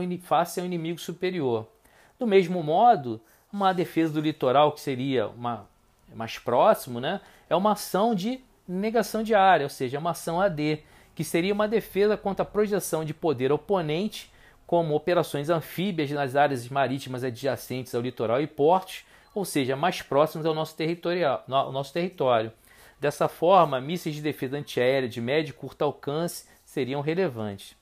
ao 0.61 0.67
inimigo 0.67 0.99
superior. 0.99 1.67
Do 2.19 2.27
mesmo 2.27 2.63
modo, 2.63 3.21
uma 3.53 3.73
defesa 3.73 4.13
do 4.13 4.21
litoral, 4.21 4.73
que 4.73 4.81
seria 4.81 5.29
uma, 5.29 5.67
mais 6.15 6.39
próximo, 6.39 7.01
né, 7.01 7.21
é 7.49 7.57
uma 7.57 7.73
ação 7.73 8.15
de 8.15 8.41
negação 8.69 9.23
de 9.23 9.35
área, 9.35 9.65
ou 9.65 9.71
seja, 9.71 9.99
uma 9.99 10.11
ação 10.11 10.41
AD, 10.41 10.83
que 11.15 11.25
seria 11.25 11.53
uma 11.53 11.67
defesa 11.67 12.17
contra 12.17 12.43
a 12.43 12.47
projeção 12.47 13.05
de 13.05 13.13
poder 13.13 13.51
oponente, 13.51 14.31
como 14.67 14.95
operações 14.95 15.51
anfíbias 15.51 16.11
nas 16.13 16.37
áreas 16.37 16.69
marítimas 16.69 17.25
adjacentes 17.25 17.95
ao 17.95 18.01
litoral 18.01 18.41
e 18.41 18.47
portos, 18.47 19.05
ou 19.35 19.45
seja, 19.45 19.75
mais 19.75 20.01
próximos 20.01 20.47
ao 20.47 20.55
nosso, 20.55 20.77
ao 21.49 21.73
nosso 21.73 21.93
território. 21.93 22.53
Dessa 23.01 23.27
forma, 23.29 23.81
mísseis 23.81 24.15
de 24.15 24.23
defesa 24.23 24.57
antiaérea 24.57 25.09
de 25.09 25.21
médio 25.21 25.51
e 25.51 25.55
curto 25.55 25.83
alcance 25.83 26.47
seriam 26.65 27.01
relevantes. 27.01 27.80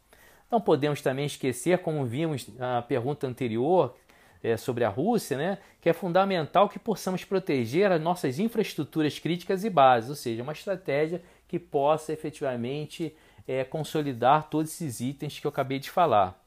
Não 0.51 0.61
podemos 0.61 1.03
também 1.03 1.27
esquecer, 1.27 1.79
como 1.79 2.05
vimos 2.07 2.49
na 2.57 2.83
pergunta 2.83 3.27
anterior, 3.27 3.95
é, 4.43 4.57
sobre 4.57 4.85
a 4.85 4.89
Rússia, 4.89 5.37
né, 5.37 5.59
que 5.81 5.89
é 5.89 5.93
fundamental 5.93 6.69
que 6.69 6.79
possamos 6.79 7.25
proteger 7.25 7.91
as 7.91 8.01
nossas 8.01 8.39
infraestruturas 8.39 9.19
críticas 9.19 9.65
e 9.65 9.71
bases, 9.71 10.11
ou 10.11 10.17
seja, 10.17 10.43
uma 10.43 10.53
estratégia 10.53 11.23
que 11.47 11.59
possa 11.59 12.13
efetivamente 12.13 13.15
é, 13.47 13.65
consolidar 13.65 14.49
todos 14.49 14.73
esses 14.73 15.01
itens 15.01 15.39
que 15.39 15.47
eu 15.47 15.49
acabei 15.49 15.79
de 15.79 15.91
falar. 15.91 16.39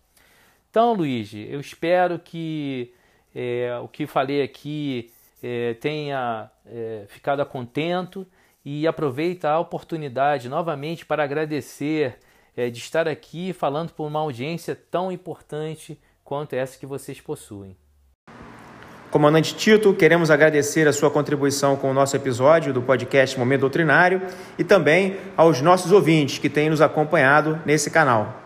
Então, 0.70 0.94
Luiz, 0.94 1.34
eu 1.34 1.60
espero 1.60 2.18
que 2.18 2.94
é, 3.36 3.78
o 3.84 3.88
que 3.88 4.08
falei 4.08 4.42
aqui 4.42 5.12
é, 5.44 5.74
tenha 5.74 6.50
é, 6.66 7.06
ficado 7.10 7.46
contento 7.46 8.26
e 8.64 8.88
aproveita 8.88 9.50
a 9.50 9.60
oportunidade 9.60 10.48
novamente 10.48 11.06
para 11.06 11.24
agradecer 11.24 12.20
é, 12.56 12.70
de 12.70 12.80
estar 12.80 13.08
aqui 13.08 13.54
falando 13.54 13.92
por 13.92 14.06
uma 14.06 14.20
audiência 14.20 14.76
tão 14.76 15.12
importante 15.12 16.00
quanto 16.24 16.54
essa 16.54 16.78
que 16.78 16.86
vocês 16.86 17.20
possuem. 17.20 17.76
Comandante 19.12 19.54
Tito, 19.56 19.94
queremos 19.94 20.32
agradecer 20.32 20.88
a 20.88 20.94
sua 20.94 21.12
contribuição 21.12 21.76
com 21.76 21.92
o 21.92 21.94
nosso 21.94 22.16
episódio 22.16 22.74
do 22.74 22.82
podcast 22.82 23.38
Momento 23.38 23.62
Doutrinário 23.62 24.22
e 24.58 24.64
também 24.64 25.18
aos 25.36 25.60
nossos 25.60 25.92
ouvintes 25.92 26.38
que 26.38 26.50
têm 26.50 26.70
nos 26.70 26.80
acompanhado 26.80 27.62
nesse 27.66 27.92
canal. 27.92 28.41